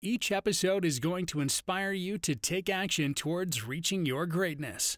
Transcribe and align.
Each 0.00 0.30
episode 0.30 0.84
is 0.84 1.00
going 1.00 1.26
to 1.26 1.40
inspire 1.40 1.90
you 1.90 2.18
to 2.18 2.36
take 2.36 2.70
action 2.70 3.14
towards 3.14 3.66
reaching 3.66 4.06
your 4.06 4.26
greatness. 4.26 4.96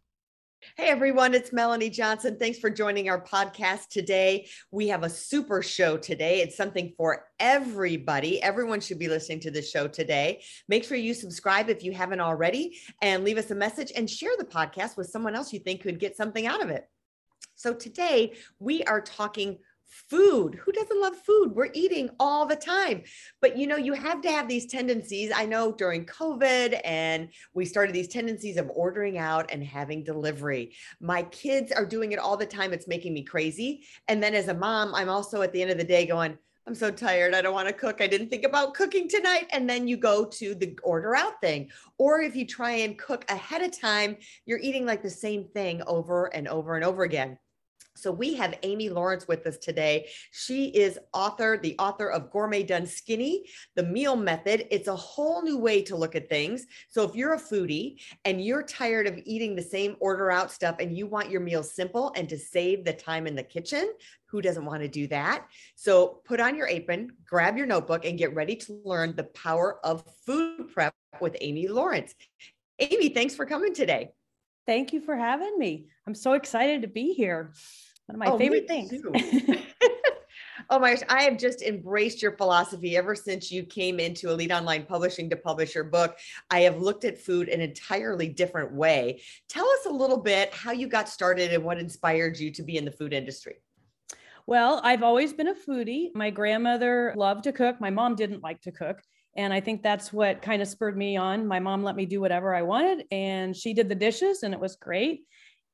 Hey 0.76 0.88
everyone, 0.88 1.32
it's 1.32 1.54
Melanie 1.54 1.88
Johnson. 1.88 2.36
Thanks 2.38 2.58
for 2.58 2.68
joining 2.68 3.08
our 3.08 3.24
podcast 3.24 3.88
today. 3.88 4.46
We 4.70 4.88
have 4.88 5.02
a 5.02 5.08
super 5.08 5.62
show 5.62 5.96
today. 5.96 6.42
It's 6.42 6.54
something 6.54 6.92
for 6.98 7.24
everybody. 7.38 8.42
Everyone 8.42 8.78
should 8.78 8.98
be 8.98 9.08
listening 9.08 9.40
to 9.40 9.50
the 9.50 9.62
show 9.62 9.88
today. 9.88 10.42
Make 10.68 10.84
sure 10.84 10.98
you 10.98 11.14
subscribe 11.14 11.70
if 11.70 11.82
you 11.82 11.92
haven't 11.92 12.20
already 12.20 12.78
and 13.00 13.24
leave 13.24 13.38
us 13.38 13.50
a 13.50 13.54
message 13.54 13.92
and 13.96 14.10
share 14.10 14.36
the 14.36 14.44
podcast 14.44 14.98
with 14.98 15.08
someone 15.08 15.34
else 15.34 15.50
you 15.50 15.60
think 15.60 15.80
could 15.80 15.98
get 15.98 16.14
something 16.14 16.46
out 16.46 16.62
of 16.62 16.68
it. 16.68 16.86
So 17.54 17.72
today 17.72 18.34
we 18.58 18.82
are 18.84 19.00
talking 19.00 19.60
food. 19.90 20.54
Who 20.54 20.72
doesn't 20.72 21.00
love 21.00 21.16
food? 21.16 21.52
We're 21.54 21.70
eating 21.74 22.10
all 22.18 22.46
the 22.46 22.56
time. 22.56 23.02
But 23.40 23.56
you 23.56 23.66
know, 23.66 23.76
you 23.76 23.92
have 23.92 24.22
to 24.22 24.30
have 24.30 24.48
these 24.48 24.66
tendencies. 24.66 25.32
I 25.34 25.46
know 25.46 25.72
during 25.72 26.06
COVID 26.06 26.80
and 26.84 27.28
we 27.54 27.64
started 27.64 27.94
these 27.94 28.08
tendencies 28.08 28.56
of 28.56 28.70
ordering 28.74 29.18
out 29.18 29.50
and 29.52 29.62
having 29.62 30.04
delivery. 30.04 30.72
My 31.00 31.22
kids 31.24 31.72
are 31.72 31.86
doing 31.86 32.12
it 32.12 32.18
all 32.18 32.36
the 32.36 32.46
time. 32.46 32.72
It's 32.72 32.88
making 32.88 33.12
me 33.12 33.22
crazy. 33.22 33.84
And 34.08 34.22
then 34.22 34.34
as 34.34 34.48
a 34.48 34.54
mom, 34.54 34.94
I'm 34.94 35.08
also 35.08 35.42
at 35.42 35.52
the 35.52 35.62
end 35.62 35.70
of 35.70 35.78
the 35.78 35.84
day 35.84 36.06
going, 36.06 36.38
I'm 36.66 36.74
so 36.74 36.90
tired. 36.90 37.34
I 37.34 37.42
don't 37.42 37.54
want 37.54 37.68
to 37.68 37.74
cook. 37.74 38.00
I 38.00 38.06
didn't 38.06 38.28
think 38.28 38.44
about 38.44 38.74
cooking 38.74 39.08
tonight. 39.08 39.46
And 39.50 39.68
then 39.68 39.88
you 39.88 39.96
go 39.96 40.24
to 40.24 40.54
the 40.54 40.78
order 40.82 41.16
out 41.16 41.40
thing. 41.40 41.70
Or 41.98 42.20
if 42.20 42.36
you 42.36 42.46
try 42.46 42.70
and 42.70 42.98
cook 42.98 43.24
ahead 43.28 43.62
of 43.62 43.76
time, 43.76 44.16
you're 44.46 44.60
eating 44.60 44.86
like 44.86 45.02
the 45.02 45.10
same 45.10 45.44
thing 45.44 45.82
over 45.86 46.26
and 46.26 46.46
over 46.46 46.76
and 46.76 46.84
over 46.84 47.02
again. 47.02 47.38
So 47.96 48.10
we 48.12 48.34
have 48.34 48.58
Amy 48.62 48.88
Lawrence 48.88 49.28
with 49.28 49.46
us 49.46 49.58
today. 49.58 50.08
She 50.30 50.68
is 50.68 50.98
author, 51.12 51.58
the 51.62 51.76
author 51.78 52.10
of 52.10 52.30
Gourmet 52.30 52.62
Done 52.62 52.86
Skinny, 52.86 53.44
the 53.74 53.82
meal 53.82 54.16
method. 54.16 54.66
It's 54.70 54.88
a 54.88 54.96
whole 54.96 55.42
new 55.42 55.58
way 55.58 55.82
to 55.82 55.96
look 55.96 56.14
at 56.14 56.28
things. 56.28 56.66
So 56.88 57.02
if 57.02 57.14
you're 57.14 57.34
a 57.34 57.40
foodie 57.40 58.00
and 58.24 58.42
you're 58.42 58.62
tired 58.62 59.06
of 59.06 59.18
eating 59.24 59.54
the 59.54 59.62
same 59.62 59.96
order 60.00 60.30
out 60.30 60.50
stuff 60.50 60.76
and 60.78 60.96
you 60.96 61.06
want 61.06 61.30
your 61.30 61.40
meals 61.40 61.74
simple 61.74 62.12
and 62.16 62.28
to 62.28 62.38
save 62.38 62.84
the 62.84 62.92
time 62.92 63.26
in 63.26 63.34
the 63.34 63.42
kitchen, 63.42 63.92
who 64.26 64.40
doesn't 64.40 64.64
want 64.64 64.82
to 64.82 64.88
do 64.88 65.06
that? 65.08 65.46
So 65.74 66.20
put 66.24 66.40
on 66.40 66.56
your 66.56 66.68
apron, 66.68 67.12
grab 67.26 67.56
your 67.56 67.66
notebook 67.66 68.04
and 68.04 68.16
get 68.16 68.34
ready 68.34 68.56
to 68.56 68.80
learn 68.84 69.16
the 69.16 69.24
power 69.24 69.84
of 69.84 70.04
food 70.24 70.72
prep 70.72 70.94
with 71.20 71.36
Amy 71.40 71.66
Lawrence. 71.66 72.14
Amy, 72.78 73.10
thanks 73.10 73.34
for 73.34 73.44
coming 73.44 73.74
today. 73.74 74.10
Thank 74.70 74.92
you 74.92 75.00
for 75.00 75.16
having 75.16 75.58
me. 75.58 75.88
I'm 76.06 76.14
so 76.14 76.34
excited 76.34 76.82
to 76.82 76.86
be 76.86 77.12
here. 77.12 77.52
One 78.06 78.14
of 78.14 78.18
my 78.20 78.26
oh, 78.26 78.38
favorite 78.38 78.68
things. 78.68 78.92
oh 80.70 80.78
my 80.78 80.94
gosh, 80.94 81.02
I 81.08 81.22
have 81.22 81.38
just 81.38 81.62
embraced 81.62 82.22
your 82.22 82.36
philosophy 82.36 82.96
ever 82.96 83.16
since 83.16 83.50
you 83.50 83.64
came 83.64 83.98
into 83.98 84.30
Elite 84.30 84.52
Online 84.52 84.84
Publishing 84.86 85.28
to 85.30 85.36
publish 85.36 85.74
your 85.74 85.82
book. 85.82 86.16
I 86.50 86.60
have 86.60 86.80
looked 86.80 87.04
at 87.04 87.18
food 87.18 87.48
in 87.48 87.60
an 87.60 87.70
entirely 87.70 88.28
different 88.28 88.72
way. 88.72 89.22
Tell 89.48 89.66
us 89.66 89.86
a 89.86 89.92
little 89.92 90.18
bit 90.18 90.54
how 90.54 90.70
you 90.70 90.86
got 90.86 91.08
started 91.08 91.52
and 91.52 91.64
what 91.64 91.78
inspired 91.78 92.38
you 92.38 92.52
to 92.52 92.62
be 92.62 92.76
in 92.76 92.84
the 92.84 92.92
food 92.92 93.12
industry. 93.12 93.56
Well, 94.46 94.80
I've 94.84 95.02
always 95.02 95.32
been 95.32 95.48
a 95.48 95.54
foodie. 95.54 96.14
My 96.14 96.30
grandmother 96.30 97.12
loved 97.16 97.42
to 97.44 97.52
cook. 97.52 97.80
My 97.80 97.90
mom 97.90 98.14
didn't 98.14 98.44
like 98.44 98.60
to 98.62 98.70
cook. 98.70 99.02
And 99.36 99.52
I 99.52 99.60
think 99.60 99.82
that's 99.82 100.12
what 100.12 100.42
kind 100.42 100.60
of 100.60 100.68
spurred 100.68 100.96
me 100.96 101.16
on. 101.16 101.46
My 101.46 101.60
mom 101.60 101.84
let 101.84 101.96
me 101.96 102.04
do 102.06 102.20
whatever 102.20 102.54
I 102.54 102.62
wanted, 102.62 103.06
and 103.10 103.56
she 103.56 103.74
did 103.74 103.88
the 103.88 103.94
dishes, 103.94 104.42
and 104.42 104.52
it 104.52 104.60
was 104.60 104.76
great. 104.76 105.22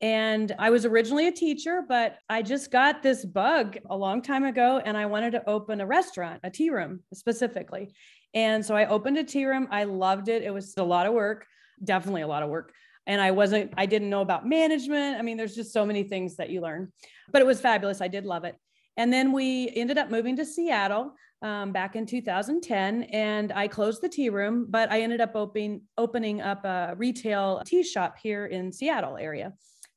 And 0.02 0.54
I 0.58 0.68
was 0.68 0.84
originally 0.84 1.26
a 1.26 1.32
teacher, 1.32 1.82
but 1.88 2.18
I 2.28 2.42
just 2.42 2.70
got 2.70 3.02
this 3.02 3.24
bug 3.24 3.78
a 3.88 3.96
long 3.96 4.20
time 4.20 4.44
ago, 4.44 4.80
and 4.84 4.96
I 4.96 5.06
wanted 5.06 5.30
to 5.32 5.48
open 5.48 5.80
a 5.80 5.86
restaurant, 5.86 6.40
a 6.44 6.50
tea 6.50 6.68
room 6.68 7.00
specifically. 7.14 7.94
And 8.34 8.64
so 8.64 8.76
I 8.76 8.86
opened 8.86 9.16
a 9.16 9.24
tea 9.24 9.46
room. 9.46 9.68
I 9.70 9.84
loved 9.84 10.28
it. 10.28 10.42
It 10.42 10.52
was 10.52 10.74
a 10.76 10.84
lot 10.84 11.06
of 11.06 11.14
work, 11.14 11.46
definitely 11.82 12.22
a 12.22 12.26
lot 12.26 12.42
of 12.42 12.50
work. 12.50 12.74
And 13.06 13.22
I 13.22 13.30
wasn't, 13.30 13.72
I 13.78 13.86
didn't 13.86 14.10
know 14.10 14.20
about 14.20 14.46
management. 14.46 15.18
I 15.18 15.22
mean, 15.22 15.38
there's 15.38 15.54
just 15.54 15.72
so 15.72 15.86
many 15.86 16.02
things 16.02 16.36
that 16.36 16.50
you 16.50 16.60
learn, 16.60 16.92
but 17.32 17.40
it 17.40 17.46
was 17.46 17.60
fabulous. 17.60 18.02
I 18.02 18.08
did 18.08 18.26
love 18.26 18.44
it. 18.44 18.56
And 18.98 19.12
then 19.12 19.32
we 19.32 19.70
ended 19.74 19.96
up 19.96 20.10
moving 20.10 20.36
to 20.36 20.44
Seattle 20.44 21.12
um, 21.42 21.72
back 21.72 21.96
in 21.96 22.06
2010, 22.06 23.04
and 23.04 23.52
I 23.52 23.68
closed 23.68 24.02
the 24.02 24.08
tea 24.08 24.30
room, 24.30 24.66
but 24.68 24.90
I 24.90 25.02
ended 25.02 25.20
up 25.20 25.32
opening 25.34 25.82
opening 25.98 26.40
up 26.40 26.64
a 26.64 26.94
retail 26.96 27.62
tea 27.66 27.82
shop 27.82 28.16
here 28.18 28.46
in 28.46 28.72
Seattle 28.72 29.16
area, 29.16 29.52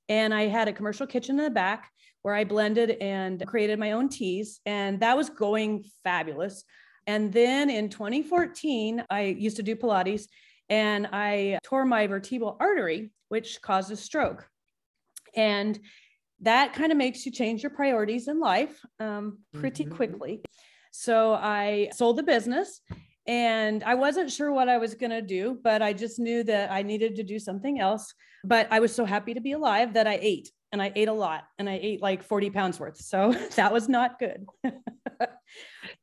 and 0.09 0.33
I 0.33 0.47
had 0.47 0.67
a 0.67 0.73
commercial 0.73 1.07
kitchen 1.07 1.37
in 1.37 1.45
the 1.45 1.49
back 1.49 1.89
where 2.21 2.35
I 2.35 2.43
blended 2.43 2.91
and 3.01 3.45
created 3.47 3.79
my 3.79 3.93
own 3.93 4.09
teas, 4.09 4.59
and 4.65 4.99
that 4.99 5.15
was 5.15 5.29
going 5.29 5.85
fabulous. 6.03 6.63
And 7.07 7.31
then 7.31 7.69
in 7.69 7.89
2014, 7.89 9.05
I 9.09 9.21
used 9.21 9.55
to 9.57 9.63
do 9.63 9.75
Pilates, 9.75 10.27
and 10.67 11.07
I 11.11 11.59
tore 11.63 11.85
my 11.85 12.05
vertebral 12.07 12.57
artery, 12.59 13.11
which 13.29 13.61
caused 13.61 13.91
a 13.91 13.95
stroke, 13.95 14.47
and 15.35 15.79
that 16.41 16.73
kind 16.73 16.91
of 16.91 16.97
makes 16.97 17.25
you 17.25 17.31
change 17.31 17.63
your 17.63 17.69
priorities 17.69 18.27
in 18.27 18.39
life 18.39 18.79
um, 18.99 19.39
pretty 19.53 19.85
mm-hmm. 19.85 19.95
quickly. 19.95 20.41
So 20.91 21.33
I 21.33 21.89
sold 21.95 22.17
the 22.17 22.23
business 22.23 22.81
and 23.27 23.83
I 23.83 23.95
wasn't 23.95 24.31
sure 24.31 24.51
what 24.51 24.69
I 24.69 24.77
was 24.77 24.95
going 24.95 25.11
to 25.11 25.21
do, 25.21 25.59
but 25.63 25.81
I 25.81 25.93
just 25.93 26.19
knew 26.19 26.43
that 26.45 26.71
I 26.71 26.81
needed 26.81 27.15
to 27.17 27.23
do 27.23 27.37
something 27.37 27.79
else. 27.79 28.13
But 28.43 28.67
I 28.71 28.79
was 28.79 28.93
so 28.95 29.05
happy 29.05 29.33
to 29.33 29.41
be 29.41 29.51
alive 29.51 29.93
that 29.93 30.07
I 30.07 30.17
ate 30.21 30.49
and 30.71 30.81
I 30.81 30.91
ate 30.95 31.07
a 31.07 31.13
lot 31.13 31.43
and 31.57 31.69
I 31.69 31.79
ate 31.81 32.01
like 32.01 32.23
40 32.23 32.49
pounds 32.51 32.79
worth. 32.79 32.97
So 32.97 33.33
that 33.55 33.73
was 33.73 33.89
not 33.89 34.19
good. 34.19 34.45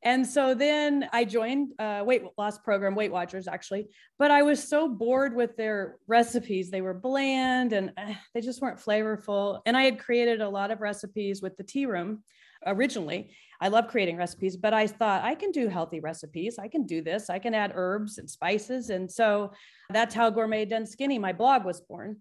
and 0.03 0.25
so 0.25 0.53
then 0.53 1.09
I 1.11 1.25
joined 1.25 1.73
a 1.79 2.03
weight 2.03 2.23
loss 2.37 2.57
program, 2.59 2.95
Weight 2.95 3.11
Watchers 3.11 3.47
actually, 3.47 3.87
but 4.19 4.31
I 4.31 4.43
was 4.43 4.67
so 4.67 4.87
bored 4.87 5.35
with 5.35 5.55
their 5.57 5.97
recipes. 6.07 6.69
They 6.69 6.81
were 6.81 6.93
bland 6.93 7.73
and 7.73 7.91
uh, 7.97 8.13
they 8.33 8.41
just 8.41 8.61
weren't 8.61 8.79
flavorful. 8.79 9.61
And 9.65 9.75
I 9.75 9.83
had 9.83 9.99
created 9.99 10.41
a 10.41 10.49
lot 10.49 10.71
of 10.71 10.81
recipes 10.81 11.41
with 11.41 11.57
the 11.57 11.63
tea 11.63 11.85
room 11.85 12.23
originally. 12.67 13.31
I 13.59 13.69
love 13.69 13.87
creating 13.87 14.17
recipes, 14.17 14.55
but 14.55 14.73
I 14.73 14.85
thought 14.85 15.23
I 15.23 15.33
can 15.33 15.51
do 15.51 15.67
healthy 15.67 15.99
recipes. 15.99 16.59
I 16.59 16.67
can 16.67 16.85
do 16.85 17.01
this. 17.01 17.29
I 17.29 17.39
can 17.39 17.55
add 17.55 17.71
herbs 17.73 18.19
and 18.19 18.29
spices. 18.29 18.91
And 18.91 19.11
so 19.11 19.51
that's 19.89 20.13
how 20.13 20.29
Gourmet 20.29 20.65
Done 20.65 20.85
Skinny, 20.85 21.17
my 21.17 21.33
blog 21.33 21.65
was 21.65 21.81
born. 21.81 22.17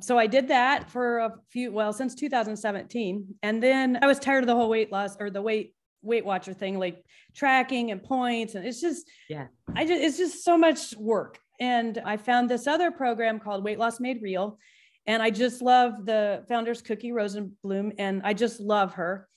So 0.00 0.18
I 0.18 0.26
did 0.26 0.48
that 0.48 0.90
for 0.90 1.18
a 1.18 1.32
few, 1.52 1.70
well, 1.70 1.92
since 1.92 2.14
2017. 2.14 3.26
And 3.42 3.62
then 3.62 3.98
I 4.02 4.06
was 4.06 4.18
tired 4.18 4.42
of 4.42 4.48
the 4.48 4.56
whole 4.56 4.70
weight 4.70 4.90
loss 4.90 5.16
or 5.20 5.30
the 5.30 5.42
weight 5.42 5.74
Weight 6.02 6.24
Watcher 6.24 6.52
thing, 6.52 6.78
like 6.78 7.04
tracking 7.34 7.92
and 7.92 8.02
points. 8.02 8.54
And 8.54 8.66
it's 8.66 8.80
just, 8.80 9.08
yeah, 9.28 9.46
I 9.74 9.86
just, 9.86 10.02
it's 10.02 10.18
just 10.18 10.44
so 10.44 10.58
much 10.58 10.96
work. 10.96 11.38
And 11.60 12.02
I 12.04 12.16
found 12.16 12.50
this 12.50 12.66
other 12.66 12.90
program 12.90 13.38
called 13.38 13.64
Weight 13.64 13.78
Loss 13.78 14.00
Made 14.00 14.20
Real. 14.20 14.58
And 15.06 15.22
I 15.22 15.30
just 15.30 15.62
love 15.62 16.04
the 16.04 16.44
founder's 16.48 16.82
Cookie 16.82 17.12
Rosenblum. 17.12 17.92
And 17.98 18.22
I 18.24 18.34
just 18.34 18.60
love 18.60 18.94
her 18.94 19.28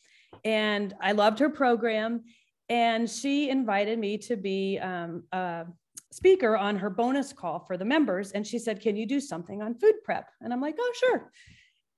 and 0.43 0.93
I 1.01 1.13
loved 1.13 1.39
her 1.39 1.49
program. 1.49 2.23
And 2.67 3.09
she 3.09 3.49
invited 3.49 3.99
me 3.99 4.17
to 4.19 4.35
be 4.35 4.79
um, 4.79 5.23
a 5.31 5.65
speaker 6.11 6.57
on 6.57 6.77
her 6.77 6.89
bonus 6.89 7.31
call 7.31 7.59
for 7.59 7.77
the 7.77 7.85
members. 7.85 8.31
And 8.31 8.45
she 8.45 8.57
said, 8.57 8.81
Can 8.81 8.95
you 8.95 9.05
do 9.05 9.19
something 9.19 9.61
on 9.61 9.77
food 9.77 9.95
prep? 10.03 10.29
And 10.41 10.51
I'm 10.51 10.61
like, 10.61 10.75
Oh, 10.79 10.93
sure. 10.95 11.31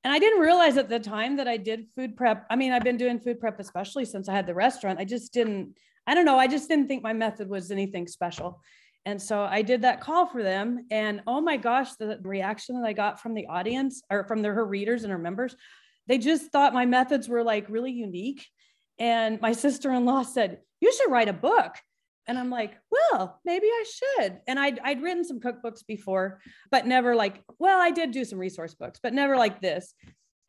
And 0.04 0.14
I 0.14 0.20
didn't 0.20 0.40
realize 0.40 0.78
at 0.78 0.90
the 0.90 1.00
time 1.00 1.38
that 1.38 1.48
I 1.48 1.58
did 1.58 1.88
food 1.96 2.16
prep. 2.16 2.46
I 2.50 2.56
mean, 2.56 2.72
I've 2.72 2.84
been 2.84 2.98
doing 2.98 3.20
food 3.20 3.40
prep, 3.40 3.60
especially 3.60 4.06
since 4.06 4.30
I 4.30 4.34
had 4.34 4.48
the 4.48 4.54
restaurant. 4.54 5.00
I 5.00 5.06
just 5.06 5.34
didn't, 5.34 5.78
I 6.06 6.14
don't 6.14 6.26
know, 6.26 6.38
I 6.38 6.48
just 6.48 6.70
didn't 6.70 6.88
think 6.88 7.04
my 7.04 7.14
method 7.14 7.50
was 7.50 7.72
anything 7.72 8.08
special. 8.08 8.62
And 9.06 9.22
so 9.22 9.42
I 9.42 9.62
did 9.62 9.82
that 9.84 10.02
call 10.02 10.26
for 10.26 10.44
them. 10.44 10.86
And 10.92 11.22
oh 11.28 11.42
my 11.42 11.58
gosh, 11.58 11.94
the 11.96 12.20
reaction 12.24 12.80
that 12.80 12.88
I 12.88 12.94
got 12.94 13.22
from 13.22 13.34
the 13.34 13.48
audience 13.48 14.02
or 14.10 14.26
from 14.26 14.42
the, 14.42 14.50
her 14.50 14.66
readers 14.66 15.04
and 15.04 15.12
her 15.12 15.18
members 15.18 15.56
they 16.08 16.18
just 16.18 16.52
thought 16.52 16.74
my 16.74 16.86
methods 16.86 17.28
were 17.28 17.44
like 17.44 17.70
really 17.70 17.92
unique. 17.92 18.46
And 19.00 19.40
my 19.42 19.52
sister 19.52 19.92
in 19.92 20.06
law 20.06 20.24
said, 20.24 20.60
You 20.82 20.94
should 20.94 21.12
write 21.12 21.30
a 21.30 21.34
book. 21.34 21.76
And 22.28 22.38
I'm 22.38 22.50
like, 22.50 22.74
well, 22.92 23.40
maybe 23.46 23.68
I 23.68 23.86
should. 23.88 24.40
And 24.48 24.60
I'd, 24.60 24.80
I'd 24.84 25.02
written 25.02 25.24
some 25.24 25.40
cookbooks 25.40 25.88
before, 25.88 26.42
but 26.70 26.86
never 26.86 27.16
like, 27.16 27.42
well, 27.58 27.80
I 27.80 27.90
did 27.92 28.12
do 28.12 28.26
some 28.26 28.38
resource 28.38 28.76
books, 28.76 29.00
but 29.02 29.14
never 29.14 29.38
like 29.38 29.62
this. 29.62 29.94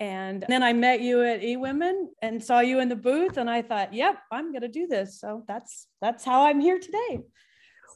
And 0.01 0.45
then 0.49 0.63
I 0.63 0.73
met 0.73 1.01
you 1.01 1.23
at 1.25 1.41
eWomen 1.41 2.07
and 2.23 2.43
saw 2.43 2.61
you 2.61 2.81
in 2.81 2.89
the 2.89 2.97
booth. 2.97 3.37
And 3.37 3.49
I 3.49 3.63
thought, 3.63 3.95
yep, 3.95 4.17
I'm 4.31 4.53
going 4.53 4.63
to 4.63 4.69
do 4.69 4.87
this. 4.87 5.21
So 5.21 5.45
that's, 5.49 5.89
that's 6.01 6.25
how 6.25 6.47
I'm 6.47 6.61
here 6.61 6.79
today. 6.79 7.21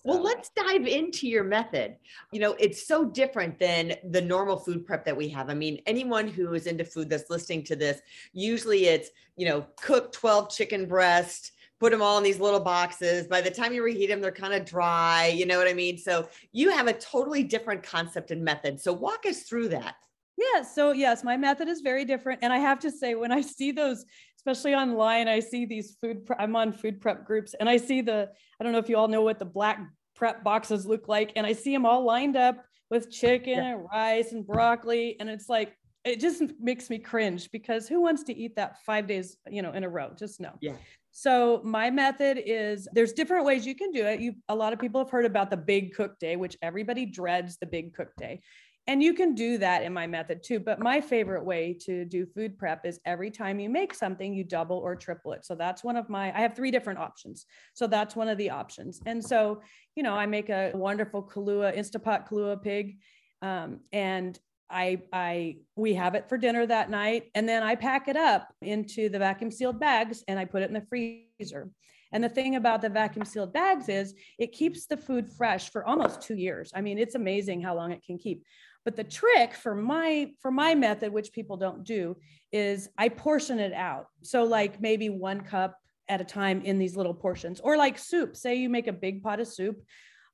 Well, 0.05 0.21
let's 0.21 0.51
dive 0.51 0.87
into 0.87 1.29
your 1.29 1.45
method. 1.45 1.97
You 2.33 2.41
know, 2.41 2.57
it's 2.59 2.89
so 2.89 3.05
different 3.05 3.59
than 3.59 3.95
the 4.11 4.21
normal 4.21 4.59
food 4.59 4.85
prep 4.85 5.05
that 5.05 5.17
we 5.17 5.29
have. 5.29 5.49
I 5.49 5.55
mean, 5.55 5.81
anyone 5.87 6.27
who 6.27 6.55
is 6.55 6.67
into 6.67 6.85
food 6.85 7.09
that's 7.09 7.31
listening 7.31 7.63
to 7.65 7.77
this, 7.77 8.01
usually 8.33 8.87
it's, 8.87 9.11
you 9.37 9.47
know, 9.47 9.65
cook 9.81 10.13
12 10.13 10.51
chicken 10.51 10.87
breasts, 10.87 11.53
put 11.79 11.93
them 11.93 12.03
all 12.03 12.19
in 12.19 12.25
these 12.25 12.41
little 12.41 12.61
boxes. 12.61 13.29
By 13.29 13.41
the 13.41 13.51
time 13.51 13.73
you 13.73 13.85
reheat 13.85 14.09
them, 14.09 14.21
they're 14.21 14.33
kind 14.33 14.55
of 14.55 14.65
dry. 14.65 15.29
You 15.29 15.47
know 15.47 15.59
what 15.59 15.69
I 15.69 15.75
mean? 15.75 15.99
So 15.99 16.29
you 16.51 16.71
have 16.71 16.89
a 16.89 16.93
totally 16.93 17.45
different 17.45 17.85
concept 17.85 18.33
and 18.33 18.43
method. 18.43 18.81
So 18.81 18.93
walk 18.93 19.25
us 19.25 19.43
through 19.43 19.69
that. 19.69 19.95
Yeah. 20.37 20.63
So, 20.63 20.93
yes, 20.93 21.23
my 21.23 21.37
method 21.37 21.69
is 21.69 21.81
very 21.81 22.05
different. 22.05 22.41
And 22.43 22.53
I 22.53 22.59
have 22.59 22.81
to 22.81 22.91
say, 22.91 23.15
when 23.15 23.31
I 23.31 23.41
see 23.41 23.71
those, 23.71 24.05
especially 24.45 24.75
online, 24.75 25.29
I 25.29 25.41
see 25.41 25.67
these 25.67 25.97
food, 26.01 26.27
pre- 26.27 26.37
I'm 26.39 26.57
on 26.57 26.73
food 26.73 27.01
prep 27.01 27.25
groups 27.25 27.55
and 27.59 27.69
I 27.69 27.77
see 27.77 28.01
the, 28.01 28.29
I 28.61 28.65
don't 28.65 28.73
know 28.73 28.79
if 28.79 28.89
you 28.89 28.97
all 28.97 29.09
know 29.09 29.23
what 29.23 29.39
the 29.39 29.45
black 29.45 29.81
prep 30.17 30.43
boxes 30.43 30.85
look 30.85 31.09
like. 31.09 31.33
And 31.37 31.47
I 31.47 31.53
see 31.53 31.73
them 31.73 31.87
all 31.87 32.05
lined 32.05 32.37
up 32.37 32.65
with 32.91 33.11
chicken 33.11 33.55
yeah. 33.55 33.75
and 33.75 33.87
rice 33.93 34.33
and 34.33 34.47
broccoli. 34.47 35.17
And 35.21 35.31
it's 35.31 35.49
like, 35.49 35.77
it 36.05 36.19
just 36.19 36.43
makes 36.61 36.91
me 36.91 36.99
cringe 36.99 37.51
because 37.53 37.87
who 37.87 38.01
wants 38.01 38.25
to 38.25 38.37
eat 38.37 38.57
that 38.57 38.83
five 38.85 39.07
days, 39.07 39.37
you 39.49 39.63
know, 39.63 39.71
in 39.71 39.85
a 39.85 39.89
row? 39.89 40.11
Just 40.19 40.41
no. 40.41 40.51
Yeah. 40.61 40.75
So 41.13 41.61
my 41.63 41.91
method 41.91 42.43
is 42.45 42.89
there's 42.93 43.13
different 43.13 43.45
ways 43.45 43.67
you 43.67 43.77
can 43.77 43.93
do 43.93 44.05
it. 44.05 44.19
You 44.19 44.35
a 44.49 44.55
lot 44.55 44.73
of 44.73 44.81
people 44.81 45.01
have 45.01 45.11
heard 45.11 45.27
about 45.27 45.51
the 45.51 45.57
big 45.57 45.95
cook 45.95 46.19
day, 46.19 46.37
which 46.37 46.57
everybody 46.63 47.07
dreads 47.07 47.59
the 47.59 47.67
big 47.67 47.95
cook 47.95 48.09
day. 48.17 48.41
And 48.89 49.01
you 49.03 49.15
can 49.15 49.35
do 49.35 49.59
that 49.59 49.85
in 49.85 49.93
my 49.93 50.09
method 50.09 50.43
too. 50.43 50.59
But 50.59 50.81
my 50.81 51.01
favorite 51.01 51.45
way 51.45 51.77
to 51.83 52.05
do 52.05 52.27
food 52.27 52.59
prep 52.59 52.85
is 52.85 52.99
every 53.05 53.31
time 53.31 53.61
you 53.61 53.71
make 53.71 53.95
something, 53.95 54.35
you 54.35 54.43
double 54.43 54.79
or 54.79 54.97
triple 54.97 55.33
it. 55.33 55.45
So 55.45 55.55
that's 55.55 55.85
one 55.85 55.97
of 55.97 56.09
my, 56.11 56.37
I 56.37 56.41
have 56.41 56.57
three 56.57 56.73
different 56.73 56.99
options. 56.99 57.47
So 57.75 57.87
that's 57.87 58.17
one 58.17 58.29
of 58.29 58.39
the 58.39 58.51
options. 58.51 59.01
And 59.07 59.25
so, 59.25 59.63
you 59.95 60.03
know, 60.03 60.15
I 60.15 60.27
make 60.27 60.49
a 60.49 60.73
wonderful 60.75 61.23
Kalua, 61.23 61.77
Instapot 61.77 62.29
Kalua 62.29 62.61
pig. 62.61 62.99
Um, 63.41 63.81
and 63.93 64.39
I, 64.69 65.03
I, 65.13 65.57
we 65.77 65.95
have 65.95 66.15
it 66.15 66.29
for 66.29 66.39
dinner 66.39 66.65
that 66.67 66.89
night, 66.89 67.25
and 67.35 67.47
then 67.47 67.63
I 67.63 67.75
pack 67.75 68.09
it 68.09 68.17
up 68.17 68.49
into 68.63 69.11
the 69.11 69.19
vacuum 69.19 69.51
sealed 69.51 69.79
bags 69.79 70.25
and 70.27 70.39
I 70.39 70.47
put 70.47 70.63
it 70.63 70.71
in 70.71 70.75
the 70.75 70.87
freezer. 70.89 71.71
And 72.13 72.23
the 72.23 72.29
thing 72.29 72.57
about 72.57 72.83
the 72.83 72.89
vacuum 72.89 73.25
sealed 73.25 73.53
bags 73.53 73.89
is 73.89 74.15
it 74.39 74.53
keeps 74.53 74.87
the 74.87 74.97
food 74.97 75.29
fresh 75.31 75.71
for 75.71 75.85
almost 75.85 76.23
two 76.23 76.37
years. 76.37 76.71
I 76.75 76.81
mean, 76.81 76.99
it's 76.99 77.15
amazing 77.15 77.63
how 77.63 77.75
long 77.75 77.93
it 77.93 78.05
can 78.05 78.19
keep. 78.19 78.45
But 78.85 78.97
the 78.97 79.05
trick 79.05 79.55
for 79.55 79.75
my 79.75 80.33
for 80.41 80.51
my 80.51 80.75
method, 80.75 81.13
which 81.13 81.33
people 81.33 81.57
don't 81.57 81.85
do, 81.85 82.17
is 82.51 82.89
I 82.99 83.09
portion 83.09 83.59
it 83.59 83.73
out. 83.73 84.07
So 84.23 84.45
like 84.45 84.81
maybe 84.81 85.09
one 85.09 85.41
cup 85.43 85.79
at 86.09 86.21
a 86.21 86.25
time 86.25 86.63
in 86.63 86.79
these 86.79 86.97
little 86.97 87.15
portions, 87.15 87.61
or 87.61 87.77
like 87.77 87.99
soup. 87.99 88.37
Say 88.37 88.57
you 88.57 88.69
make 88.69 88.89
a 88.89 88.93
big 88.93 89.23
pot 89.23 89.41
of 89.41 89.49
soup 89.49 89.83